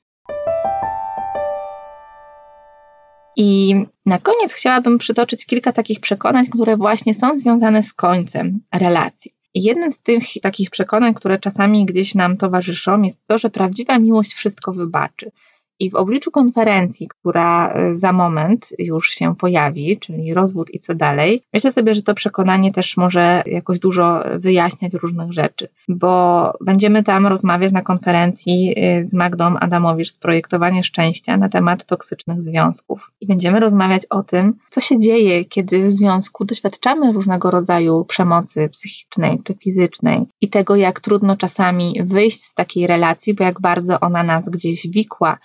I 3.38 3.76
na 4.06 4.19
koniec 4.19 4.54
chciałabym 4.54 4.98
przytoczyć 4.98 5.45
kilka 5.45 5.72
takich 5.72 6.00
przekonań, 6.00 6.48
które 6.48 6.78
właśnie 6.78 7.13
są 7.13 7.38
związane 7.38 7.84
z 7.84 7.93
końcem 7.93 8.60
relacji. 8.74 9.32
Jednym 9.56 9.91
z 9.91 10.00
tych 10.00 10.24
takich 10.41 10.69
przekonań, 10.69 11.13
które 11.13 11.39
czasami 11.39 11.86
gdzieś 11.86 12.15
nam 12.15 12.38
towarzyszą, 12.38 13.02
jest 13.02 13.28
to, 13.28 13.38
że 13.38 13.50
prawdziwa 13.50 14.00
miłość 14.00 14.34
wszystko 14.34 14.74
wybaczy. 14.74 15.32
I 15.80 15.89
w 15.89 15.96
obliczu 15.96 16.32
konferencji, 16.32 17.08
która 17.08 17.74
e, 17.74 17.96
za 17.96 18.13
moment 18.13 18.70
już 18.80 19.10
się 19.10 19.36
pojawi, 19.36 19.98
czyli 20.00 20.34
rozwód 20.34 20.74
i 20.74 20.80
co 20.80 20.96
dalej, 20.96 21.44
myślę 21.54 21.72
sobie, 21.72 21.96
że 21.96 22.04
to 22.04 22.13
przekonanie 22.13 22.72
też 22.72 22.98
może 22.98 23.44
jakoś 23.46 23.80
dużo 23.80 24.24
wyjaśniać 24.39 24.94
różnych 24.94 25.34
rzeczy, 25.34 25.68
bo 25.88 26.54
będziemy 26.62 27.04
tam 27.04 27.28
rozmawiać 27.28 27.72
na 27.72 27.82
konferencji 27.82 28.74
e, 28.78 29.06
z 29.06 29.13
Magdą 29.13 29.56
Adamowicz 29.56 30.12
z 30.12 30.18
Projektowanie 30.18 30.84
Szczęścia 30.84 31.38
na 31.38 31.50
temat 31.50 31.86
toksycznych 31.86 32.42
związków. 32.42 33.12
I 33.22 33.28
będziemy 33.28 33.60
rozmawiać 33.60 34.06
o 34.06 34.24
tym, 34.24 34.54
co 34.70 34.82
się 34.82 35.00
dzieje, 35.00 35.46
kiedy 35.46 35.88
w 35.88 35.92
związku 35.92 36.46
doświadczamy 36.46 37.12
różnego 37.12 37.52
rodzaju 37.52 38.06
przemocy 38.06 38.70
psychicznej 38.70 39.42
czy 39.44 39.54
fizycznej 39.54 40.26
i 40.42 40.50
tego, 40.50 40.76
jak 40.76 41.00
trudno 41.00 41.38
czasami 41.38 41.94
wyjść 42.04 42.44
z 42.44 42.54
takiej 42.54 42.88
relacji, 42.88 43.34
bo 43.34 43.44
jak 43.44 43.62
bardzo 43.62 44.00
ona 44.00 44.24
nas 44.24 44.50
gdzieś 44.50 44.88
wikła 44.88 45.38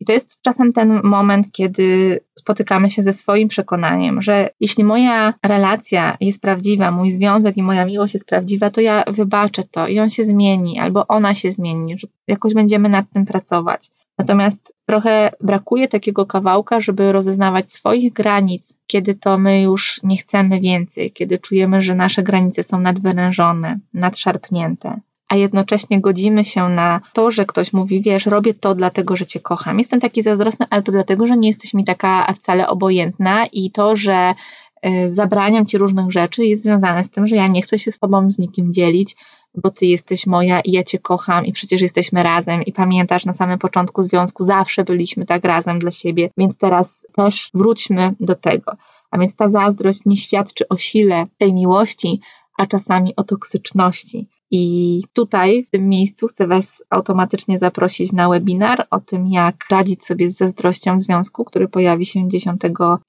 I 0.00 0.04
to 0.04 0.12
jest 0.12 0.42
czasem 0.42 0.72
ten 0.72 1.00
moment, 1.04 1.52
kiedy 1.52 2.20
spotykamy 2.38 2.90
się 2.90 3.02
ze 3.02 3.12
swoim 3.12 3.48
przekonaniem, 3.48 4.22
że 4.22 4.48
jeśli 4.60 4.84
moja 4.84 5.34
relacja 5.46 6.16
jest 6.20 6.42
prawdziwa, 6.42 6.90
mój 6.90 7.10
związek 7.10 7.56
i 7.56 7.62
moja 7.62 7.84
miłość 7.84 8.14
jest 8.14 8.26
prawdziwa, 8.26 8.70
to 8.70 8.80
ja 8.80 9.04
wybaczę 9.08 9.62
to 9.70 9.88
i 9.88 9.98
on 9.98 10.10
się 10.10 10.24
zmieni, 10.24 10.78
albo 10.78 11.06
ona 11.06 11.34
się 11.34 11.52
zmieni, 11.52 11.98
że 11.98 12.06
jakoś 12.28 12.54
będziemy 12.54 12.88
nad 12.88 13.12
tym 13.12 13.24
pracować. 13.24 13.90
Natomiast 14.18 14.76
trochę 14.86 15.30
brakuje 15.40 15.88
takiego 15.88 16.26
kawałka, 16.26 16.80
żeby 16.80 17.12
rozeznawać 17.12 17.72
swoich 17.72 18.12
granic, 18.12 18.78
kiedy 18.86 19.14
to 19.14 19.38
my 19.38 19.60
już 19.60 20.00
nie 20.02 20.16
chcemy 20.16 20.60
więcej, 20.60 21.12
kiedy 21.12 21.38
czujemy, 21.38 21.82
że 21.82 21.94
nasze 21.94 22.22
granice 22.22 22.64
są 22.64 22.80
nadwyrężone, 22.80 23.78
nadszarpnięte 23.94 25.00
a 25.30 25.36
jednocześnie 25.36 26.00
godzimy 26.00 26.44
się 26.44 26.68
na 26.68 27.00
to, 27.12 27.30
że 27.30 27.46
ktoś 27.46 27.72
mówi, 27.72 28.02
wiesz, 28.02 28.26
robię 28.26 28.54
to 28.54 28.74
dlatego, 28.74 29.16
że 29.16 29.26
cię 29.26 29.40
kocham. 29.40 29.78
Jestem 29.78 30.00
taki 30.00 30.22
zazdrosny, 30.22 30.66
ale 30.70 30.82
to 30.82 30.92
dlatego, 30.92 31.26
że 31.26 31.36
nie 31.36 31.48
jesteś 31.48 31.74
mi 31.74 31.84
taka 31.84 32.32
wcale 32.32 32.68
obojętna 32.68 33.46
i 33.52 33.70
to, 33.70 33.96
że 33.96 34.34
y, 34.86 35.12
zabraniam 35.12 35.66
ci 35.66 35.78
różnych 35.78 36.10
rzeczy 36.10 36.44
jest 36.44 36.62
związane 36.62 37.04
z 37.04 37.10
tym, 37.10 37.26
że 37.26 37.36
ja 37.36 37.46
nie 37.46 37.62
chcę 37.62 37.78
się 37.78 37.92
z 37.92 37.98
tobą 37.98 38.30
z 38.30 38.38
nikim 38.38 38.72
dzielić, 38.72 39.16
bo 39.54 39.70
ty 39.70 39.86
jesteś 39.86 40.26
moja 40.26 40.60
i 40.60 40.72
ja 40.72 40.84
cię 40.84 40.98
kocham 40.98 41.46
i 41.46 41.52
przecież 41.52 41.82
jesteśmy 41.82 42.22
razem 42.22 42.62
i 42.62 42.72
pamiętasz 42.72 43.24
na 43.24 43.32
samym 43.32 43.58
początku 43.58 44.02
związku 44.02 44.44
zawsze 44.44 44.84
byliśmy 44.84 45.26
tak 45.26 45.44
razem 45.44 45.78
dla 45.78 45.90
siebie, 45.90 46.30
więc 46.38 46.56
teraz 46.56 47.06
też 47.16 47.50
wróćmy 47.54 48.14
do 48.20 48.34
tego. 48.34 48.72
A 49.10 49.18
więc 49.18 49.34
ta 49.34 49.48
zazdrość 49.48 50.00
nie 50.06 50.16
świadczy 50.16 50.68
o 50.68 50.76
sile 50.76 51.24
tej 51.38 51.54
miłości, 51.54 52.20
a 52.58 52.66
czasami 52.66 53.16
o 53.16 53.22
toksyczności. 53.22 54.28
I 54.50 55.02
tutaj, 55.12 55.64
w 55.64 55.70
tym 55.70 55.88
miejscu, 55.88 56.26
chcę 56.26 56.46
Was 56.46 56.84
automatycznie 56.90 57.58
zaprosić 57.58 58.12
na 58.12 58.28
webinar 58.28 58.86
o 58.90 59.00
tym, 59.00 59.26
jak 59.26 59.66
radzić 59.70 60.04
sobie 60.04 60.30
z 60.30 60.36
zazdrością 60.36 60.96
w 60.96 61.02
związku, 61.02 61.44
który 61.44 61.68
pojawi 61.68 62.06
się 62.06 62.28
10 62.28 62.60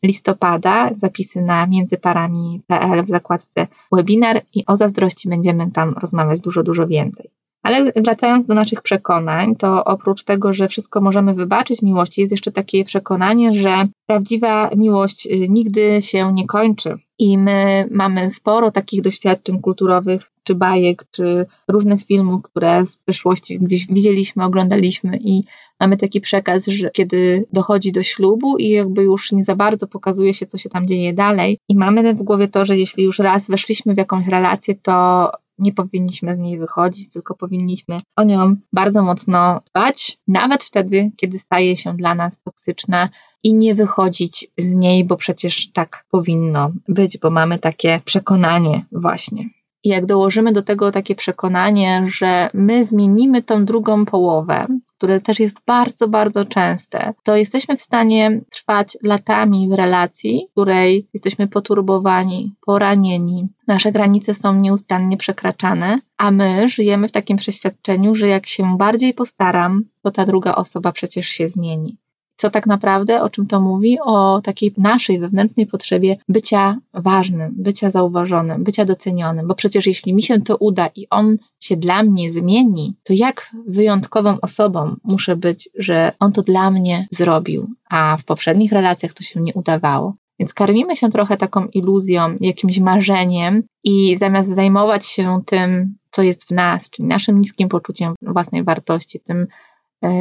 listopada. 0.03 0.89
Zapisy 0.95 1.41
na 1.41 1.67
międzyparami.pl 1.67 3.03
w 3.03 3.09
zakładce 3.09 3.67
webinar 3.91 4.41
i 4.53 4.65
o 4.65 4.75
zazdrości 4.75 5.29
będziemy 5.29 5.71
tam 5.71 5.93
rozmawiać 6.01 6.39
dużo, 6.39 6.63
dużo 6.63 6.87
więcej. 6.87 7.29
Ale 7.63 7.91
wracając 7.95 8.47
do 8.47 8.53
naszych 8.53 8.81
przekonań, 8.81 9.55
to 9.55 9.85
oprócz 9.85 10.23
tego, 10.23 10.53
że 10.53 10.67
wszystko 10.67 11.01
możemy 11.01 11.33
wybaczyć 11.33 11.81
miłości, 11.81 12.21
jest 12.21 12.31
jeszcze 12.31 12.51
takie 12.51 12.85
przekonanie, 12.85 13.53
że 13.53 13.87
prawdziwa 14.05 14.69
miłość 14.75 15.27
y, 15.27 15.49
nigdy 15.49 16.01
się 16.01 16.33
nie 16.33 16.47
kończy. 16.47 16.97
I 17.19 17.37
my 17.37 17.87
mamy 17.91 18.31
sporo 18.31 18.71
takich 18.71 19.01
doświadczeń 19.01 19.61
kulturowych, 19.61 20.31
czy 20.43 20.55
bajek, 20.55 21.05
czy 21.11 21.45
różnych 21.67 22.03
filmów, 22.03 22.41
które 22.41 22.85
z 22.85 22.97
przeszłości 22.97 23.59
gdzieś 23.59 23.87
widzieliśmy, 23.87 24.43
oglądaliśmy 24.43 25.17
i 25.21 25.43
mamy 25.79 25.97
taki 25.97 26.21
przekaz, 26.21 26.65
że 26.65 26.89
kiedy 26.89 27.45
dochodzi 27.53 27.91
do 27.91 28.03
ślubu 28.03 28.57
i 28.57 28.69
jakby 28.69 29.03
już 29.03 29.31
nie 29.31 29.43
za 29.43 29.55
bardzo 29.55 29.87
pokazuje 29.87 30.33
się, 30.33 30.45
co 30.45 30.57
się 30.57 30.69
tam 30.69 30.87
dzieje 30.87 31.13
dalej 31.13 31.57
i 31.69 31.77
mamy 31.77 32.13
w 32.13 32.23
głowie 32.23 32.47
to, 32.47 32.65
że 32.65 32.77
jeśli 32.77 33.03
już 33.03 33.19
raz 33.19 33.47
weszliśmy 33.47 33.93
w 33.93 33.97
jakąś 33.97 34.27
relację, 34.27 34.75
to 34.75 35.29
nie 35.59 35.73
powinniśmy 35.73 36.35
z 36.35 36.39
niej 36.39 36.59
wychodzić, 36.59 37.09
tylko 37.09 37.35
powinniśmy 37.35 37.97
o 38.15 38.23
nią 38.23 38.55
bardzo 38.73 39.03
mocno 39.03 39.61
dbać, 39.69 40.17
nawet 40.27 40.63
wtedy, 40.63 41.11
kiedy 41.17 41.39
staje 41.39 41.77
się 41.77 41.93
dla 41.93 42.15
nas 42.15 42.41
toksyczna 42.41 43.09
i 43.43 43.53
nie 43.53 43.75
wychodzić 43.75 44.47
z 44.57 44.73
niej, 44.73 45.05
bo 45.05 45.17
przecież 45.17 45.71
tak 45.71 46.05
powinno 46.11 46.71
być, 46.87 47.17
bo 47.17 47.29
mamy 47.29 47.59
takie 47.59 48.01
przekonanie 48.05 48.85
właśnie. 48.91 49.49
I 49.83 49.89
jak 49.89 50.05
dołożymy 50.05 50.51
do 50.51 50.61
tego 50.61 50.91
takie 50.91 51.15
przekonanie, 51.15 52.07
że 52.13 52.49
my 52.53 52.85
zmienimy 52.85 53.43
tą 53.43 53.65
drugą 53.65 54.05
połowę, 54.05 54.67
które 54.97 55.21
też 55.21 55.39
jest 55.39 55.57
bardzo, 55.67 56.07
bardzo 56.07 56.45
częste, 56.45 57.13
to 57.23 57.35
jesteśmy 57.35 57.77
w 57.77 57.81
stanie 57.81 58.41
trwać 58.49 58.97
latami 59.03 59.69
w 59.69 59.73
relacji, 59.73 60.47
w 60.49 60.51
której 60.51 61.07
jesteśmy 61.13 61.47
poturbowani, 61.47 62.53
poranieni, 62.65 63.47
nasze 63.67 63.91
granice 63.91 64.33
są 64.33 64.53
nieustannie 64.53 65.17
przekraczane, 65.17 65.99
a 66.17 66.31
my 66.31 66.69
żyjemy 66.69 67.07
w 67.07 67.11
takim 67.11 67.37
przeświadczeniu, 67.37 68.15
że 68.15 68.27
jak 68.27 68.47
się 68.47 68.77
bardziej 68.77 69.13
postaram, 69.13 69.83
to 70.03 70.11
ta 70.11 70.25
druga 70.25 70.55
osoba 70.55 70.91
przecież 70.91 71.27
się 71.27 71.49
zmieni 71.49 71.97
co 72.41 72.49
tak 72.49 72.67
naprawdę, 72.67 73.21
o 73.21 73.29
czym 73.29 73.47
to 73.47 73.61
mówi? 73.61 73.97
O 74.03 74.41
takiej 74.41 74.73
naszej 74.77 75.19
wewnętrznej 75.19 75.67
potrzebie 75.67 76.17
bycia 76.29 76.77
ważnym, 76.93 77.53
bycia 77.57 77.91
zauważonym, 77.91 78.63
bycia 78.63 78.85
docenionym, 78.85 79.47
bo 79.47 79.55
przecież 79.55 79.87
jeśli 79.87 80.13
mi 80.13 80.23
się 80.23 80.41
to 80.41 80.57
uda 80.57 80.89
i 80.95 81.07
on 81.09 81.37
się 81.59 81.77
dla 81.77 82.03
mnie 82.03 82.31
zmieni, 82.31 82.95
to 83.03 83.13
jak 83.13 83.51
wyjątkową 83.67 84.37
osobą 84.41 84.95
muszę 85.03 85.35
być, 85.35 85.69
że 85.77 86.11
on 86.19 86.31
to 86.31 86.41
dla 86.41 86.71
mnie 86.71 87.07
zrobił, 87.11 87.67
a 87.89 88.17
w 88.17 88.23
poprzednich 88.23 88.71
relacjach 88.71 89.13
to 89.13 89.23
się 89.23 89.41
nie 89.41 89.53
udawało. 89.53 90.15
Więc 90.39 90.53
karmimy 90.53 90.95
się 90.95 91.09
trochę 91.09 91.37
taką 91.37 91.65
iluzją, 91.65 92.35
jakimś 92.39 92.79
marzeniem 92.79 93.63
i 93.83 94.17
zamiast 94.17 94.49
zajmować 94.49 95.05
się 95.05 95.41
tym, 95.45 95.95
co 96.11 96.21
jest 96.21 96.47
w 96.47 96.51
nas, 96.51 96.89
czyli 96.89 97.07
naszym 97.07 97.37
niskim 97.37 97.69
poczuciem 97.69 98.13
własnej 98.21 98.63
wartości, 98.63 99.19
tym 99.19 99.47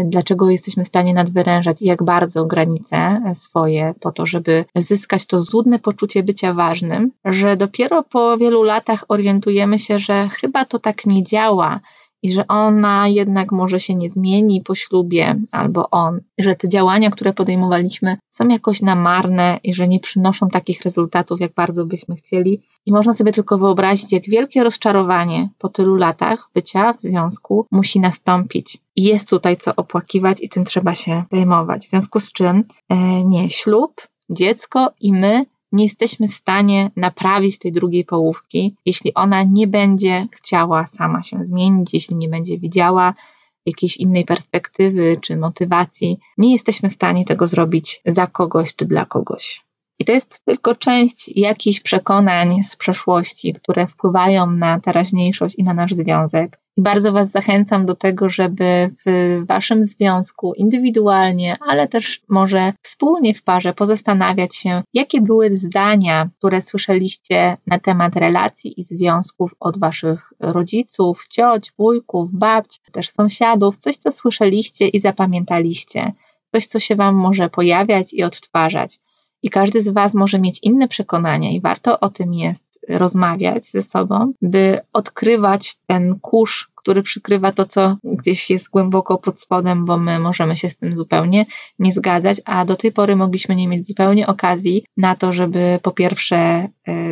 dlaczego 0.05 0.51
jesteśmy 0.51 0.85
w 0.85 0.89
stanie 0.89 1.15
nadwyrężać 1.15 1.83
i 1.83 1.87
jak 1.87 2.03
bardzo 2.03 2.47
granice 2.47 3.21
swoje 3.35 3.95
po 4.01 4.13
to, 4.13 4.27
żeby 4.27 4.65
zyskać 4.77 5.27
to 5.27 5.41
złudne 5.41 5.79
poczucie 5.79 6.23
bycia 6.23 6.55
ważnym, 6.55 7.11
że 7.25 7.57
dopiero 7.57 8.03
po 8.03 8.39
wielu 8.39 8.63
latach 8.63 9.05
orientujemy 9.09 9.79
się, 9.79 9.99
że 9.99 10.29
chyba 10.29 10.65
to 10.65 10.79
tak 10.79 11.07
nie 11.07 11.23
działa 11.23 11.81
i 12.23 12.33
że 12.33 12.47
ona 12.47 13.09
jednak 13.09 13.53
może 13.53 13.81
się 13.81 13.95
nie 13.95 14.11
zmieni 14.11 14.63
po 14.63 14.75
ślubie, 14.75 15.37
albo 15.53 15.91
on, 15.91 16.21
że 16.39 16.57
te 16.57 16.69
działania, 16.69 17.11
które 17.11 17.33
podejmowaliśmy, 17.33 18.17
są 18.31 18.49
jakoś 18.49 18.83
namarne 18.83 19.61
i 19.63 19.75
że 19.75 19.89
nie 19.89 20.01
przynoszą 20.01 20.49
takich 20.49 20.83
rezultatów, 20.83 21.41
jak 21.41 21.55
bardzo 21.55 21.87
byśmy 21.87 22.17
chcieli. 22.17 22.63
I 22.87 22.93
można 22.93 23.15
sobie 23.15 23.33
tylko 23.33 23.59
wyobrazić, 23.59 24.13
jak 24.13 24.25
wielkie 24.25 24.65
rozczarowanie 24.65 25.49
po 25.59 25.69
tylu 25.69 25.97
latach 25.97 26.51
bycia 26.55 26.93
w 26.93 27.01
związku 27.01 27.67
musi 27.71 28.01
nastąpić. 28.01 28.79
I 28.97 29.03
jest 29.03 29.31
tutaj 29.31 29.57
co 29.57 29.77
opłakiwać 29.77 30.41
i 30.41 30.49
tym 30.49 30.65
trzeba 30.65 30.95
się 30.95 31.25
zajmować. 31.33 31.87
W 31.87 31.91
związku 31.91 32.21
z 32.21 32.33
czym 32.33 32.65
e, 32.89 33.25
nie 33.25 33.51
ślub, 33.51 34.01
dziecko 34.31 34.91
i 35.01 35.13
my 35.13 35.47
nie 35.73 35.85
jesteśmy 35.85 36.29
w 36.29 36.33
stanie 36.33 36.91
naprawić 36.97 37.59
tej 37.59 37.73
drugiej 37.73 38.05
połówki, 38.05 38.77
jeśli 38.87 39.15
ona 39.15 39.43
nie 39.43 39.67
będzie 39.67 40.27
chciała 40.33 40.87
sama 40.87 41.23
się 41.23 41.45
zmienić, 41.45 41.95
jeśli 41.95 42.17
nie 42.17 42.29
będzie 42.29 42.59
widziała 42.59 43.15
jakiejś 43.67 43.97
innej 43.97 44.25
perspektywy 44.25 45.17
czy 45.21 45.37
motywacji. 45.37 46.19
Nie 46.39 46.53
jesteśmy 46.53 46.89
w 46.89 46.93
stanie 46.93 47.25
tego 47.25 47.47
zrobić 47.47 48.03
za 48.07 48.27
kogoś 48.27 48.77
czy 48.77 48.85
dla 48.85 49.05
kogoś. 49.05 49.65
I 49.99 50.05
to 50.05 50.13
jest 50.13 50.45
tylko 50.45 50.75
część 50.75 51.29
jakichś 51.29 51.81
przekonań 51.81 52.65
z 52.65 52.77
przeszłości, 52.77 53.53
które 53.53 53.87
wpływają 53.87 54.51
na 54.51 54.81
teraźniejszość 54.81 55.55
i 55.55 55.65
na 55.65 55.75
nasz 55.75 55.93
związek. 55.93 56.61
Bardzo 56.83 57.13
Was 57.13 57.31
zachęcam 57.31 57.87
do 57.87 57.95
tego, 57.95 58.31
żeby 58.31 58.91
w 59.07 59.41
Waszym 59.47 59.85
związku 59.85 60.53
indywidualnie, 60.55 61.57
ale 61.61 61.89
też 61.89 62.23
może 62.29 62.73
wspólnie 62.83 63.35
w 63.35 63.43
parze 63.43 63.73
pozastanawiać 63.73 64.57
się, 64.57 64.83
jakie 64.95 65.21
były 65.21 65.57
zdania, 65.57 66.29
które 66.39 66.61
słyszeliście 66.61 67.57
na 67.67 67.79
temat 67.79 68.17
relacji 68.17 68.81
i 68.81 68.85
związków 68.85 69.55
od 69.61 69.79
Waszych 69.79 70.33
rodziców, 70.41 71.27
cioć, 71.31 71.73
wujków, 71.79 72.33
babć, 72.33 72.81
też 72.93 73.11
sąsiadów, 73.11 73.77
coś, 73.77 73.97
co 73.97 74.13
słyszeliście 74.13 74.89
i 74.89 75.01
zapamiętaliście, 75.01 76.13
coś, 76.55 76.67
co 76.67 76.81
się 76.81 76.97
Wam 76.97 77.15
może 77.15 77.49
pojawiać 77.49 78.13
i 78.13 78.23
odtwarzać. 78.23 79.01
I 79.43 79.51
każdy 79.51 79.83
z 79.83 79.89
Was 79.89 80.15
może 80.15 80.39
mieć 80.39 80.59
inne 80.63 80.89
przekonania, 80.89 81.51
i 81.51 81.61
warto 81.61 82.01
o 82.01 82.11
tym 82.11 82.35
jest 82.35 82.70
rozmawiać 82.89 83.71
ze 83.71 83.83
sobą, 83.83 84.33
by 84.43 84.81
odkrywać 84.93 85.77
ten 85.87 86.19
kurz, 86.21 86.71
który 86.75 87.03
przykrywa 87.03 87.53
to, 87.53 87.65
co 87.65 87.97
gdzieś 88.05 88.51
jest 88.51 88.71
głęboko 88.71 89.19
pod 89.19 89.41
spodem, 89.41 89.85
bo 89.85 89.99
my 89.99 90.19
możemy 90.19 90.57
się 90.57 90.71
z 90.71 90.77
tym 90.77 90.97
zupełnie 90.97 91.47
nie 91.79 91.93
zgadzać, 91.93 92.41
a 92.45 92.65
do 92.65 92.77
tej 92.77 92.93
pory 92.93 93.17
mogliśmy 93.17 93.57
nie 93.57 93.69
mieć 93.69 93.87
zupełnie 93.87 94.27
okazji 94.27 94.85
na 94.97 95.15
to, 95.15 95.33
żeby 95.33 95.79
po 95.83 95.91
pierwsze 95.91 96.37
e, 96.37 96.69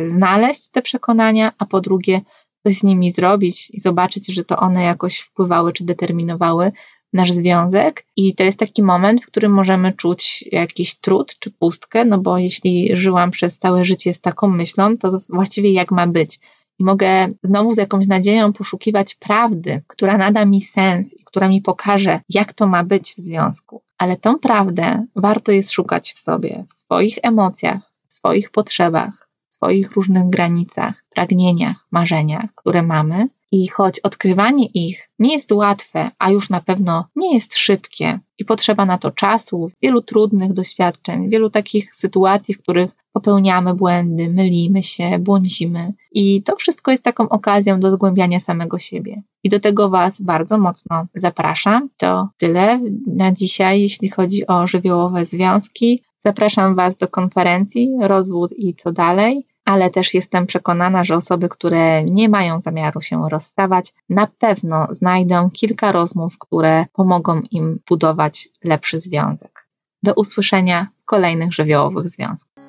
znaleźć 0.09 0.69
te 0.69 0.81
przekonania, 0.81 1.51
a 1.59 1.65
po 1.65 1.81
drugie 1.81 2.21
coś 2.63 2.77
z 2.77 2.83
nimi 2.83 3.11
zrobić 3.11 3.69
i 3.69 3.79
zobaczyć, 3.79 4.27
że 4.27 4.43
to 4.43 4.57
one 4.57 4.83
jakoś 4.83 5.19
wpływały 5.19 5.73
czy 5.73 5.83
determinowały 5.83 6.71
nasz 7.13 7.31
związek 7.31 8.05
i 8.15 8.35
to 8.35 8.43
jest 8.43 8.59
taki 8.59 8.83
moment, 8.83 9.23
w 9.23 9.27
którym 9.27 9.51
możemy 9.51 9.93
czuć 9.93 10.45
jakiś 10.51 10.95
trud 10.95 11.39
czy 11.39 11.51
pustkę, 11.51 12.05
no 12.05 12.17
bo 12.17 12.37
jeśli 12.37 12.89
żyłam 12.93 13.31
przez 13.31 13.57
całe 13.57 13.85
życie 13.85 14.13
z 14.13 14.21
taką 14.21 14.47
myślą, 14.47 14.97
to 14.97 15.19
właściwie 15.29 15.73
jak 15.73 15.91
ma 15.91 16.07
być? 16.07 16.39
I 16.79 16.83
mogę 16.83 17.27
znowu 17.43 17.73
z 17.73 17.77
jakąś 17.77 18.07
nadzieją 18.07 18.53
poszukiwać 18.53 19.15
prawdy, 19.15 19.81
która 19.87 20.17
nada 20.17 20.45
mi 20.45 20.61
sens 20.61 21.13
i 21.19 21.23
która 21.23 21.49
mi 21.49 21.61
pokaże, 21.61 22.21
jak 22.29 22.53
to 22.53 22.67
ma 22.67 22.83
być 22.83 23.13
w 23.13 23.17
związku. 23.17 23.81
Ale 23.97 24.17
tą 24.17 24.39
prawdę 24.39 25.05
warto 25.15 25.51
jest 25.51 25.71
szukać 25.71 26.13
w 26.13 26.19
sobie, 26.19 26.65
w 26.69 26.73
swoich 26.73 27.17
emocjach, 27.21 27.93
w 28.07 28.13
swoich 28.13 28.51
potrzebach, 28.51 29.29
w 29.47 29.53
swoich 29.53 29.91
różnych 29.91 30.29
granicach, 30.29 31.03
pragnieniach, 31.09 31.87
marzeniach, 31.91 32.55
które 32.55 32.83
mamy 32.83 33.27
I 33.51 33.67
choć 33.67 33.99
odkrywanie 33.99 34.65
ich 34.65 35.09
nie 35.19 35.33
jest 35.33 35.51
łatwe, 35.51 36.11
a 36.19 36.31
już 36.31 36.49
na 36.49 36.61
pewno 36.61 37.05
nie 37.15 37.33
jest 37.33 37.55
szybkie 37.55 38.19
i 38.39 38.45
potrzeba 38.45 38.85
na 38.85 38.97
to 38.97 39.11
czasu, 39.11 39.71
wielu 39.81 40.01
trudnych 40.01 40.53
doświadczeń, 40.53 41.29
wielu 41.29 41.49
takich 41.49 41.95
sytuacji, 41.95 42.53
w 42.53 42.61
których 42.61 42.91
popełniamy 43.13 43.73
błędy, 43.73 44.29
mylimy 44.29 44.83
się, 44.83 45.19
błądzimy. 45.19 45.93
I 46.11 46.43
to 46.43 46.55
wszystko 46.55 46.91
jest 46.91 47.03
taką 47.03 47.29
okazją 47.29 47.79
do 47.79 47.91
zgłębiania 47.91 48.39
samego 48.39 48.79
siebie. 48.79 49.21
I 49.43 49.49
do 49.49 49.59
tego 49.59 49.89
Was 49.89 50.21
bardzo 50.21 50.57
mocno 50.57 51.05
zapraszam. 51.15 51.89
To 51.97 52.29
tyle 52.37 52.79
na 53.07 53.31
dzisiaj, 53.31 53.81
jeśli 53.81 54.09
chodzi 54.09 54.47
o 54.47 54.67
żywiołowe 54.67 55.25
związki. 55.25 56.03
Zapraszam 56.17 56.75
Was 56.75 56.97
do 56.97 57.07
konferencji 57.07 57.89
Rozwód 58.01 58.53
i 58.57 58.75
co 58.75 58.91
dalej 58.91 59.48
ale 59.69 59.89
też 59.89 60.13
jestem 60.13 60.45
przekonana, 60.45 61.03
że 61.03 61.15
osoby, 61.15 61.49
które 61.49 62.03
nie 62.03 62.29
mają 62.29 62.61
zamiaru 62.61 63.01
się 63.01 63.29
rozstawać, 63.29 63.93
na 64.09 64.27
pewno 64.39 64.87
znajdą 64.89 65.49
kilka 65.49 65.91
rozmów, 65.91 66.37
które 66.39 66.85
pomogą 66.93 67.41
im 67.51 67.79
budować 67.89 68.49
lepszy 68.63 68.99
związek. 68.99 69.67
Do 70.03 70.13
usłyszenia 70.13 70.87
w 71.01 71.05
kolejnych 71.05 71.53
żywiołowych 71.53 72.09
związkach. 72.09 72.65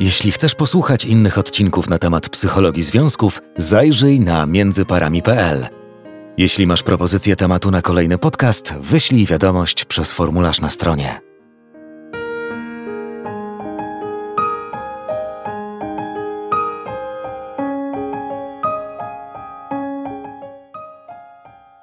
Jeśli 0.00 0.32
chcesz 0.32 0.54
posłuchać 0.54 1.04
innych 1.04 1.38
odcinków 1.38 1.90
na 1.90 1.98
temat 1.98 2.28
psychologii 2.28 2.82
związków, 2.82 3.42
zajrzyj 3.56 4.20
na 4.20 4.46
międzyparami.pl. 4.46 5.68
Jeśli 6.38 6.66
masz 6.66 6.82
propozycję 6.82 7.36
tematu 7.36 7.70
na 7.70 7.82
kolejny 7.82 8.18
podcast, 8.18 8.74
wyślij 8.80 9.26
wiadomość 9.26 9.84
przez 9.84 10.12
formularz 10.12 10.60
na 10.60 10.70
stronie. 10.70 11.25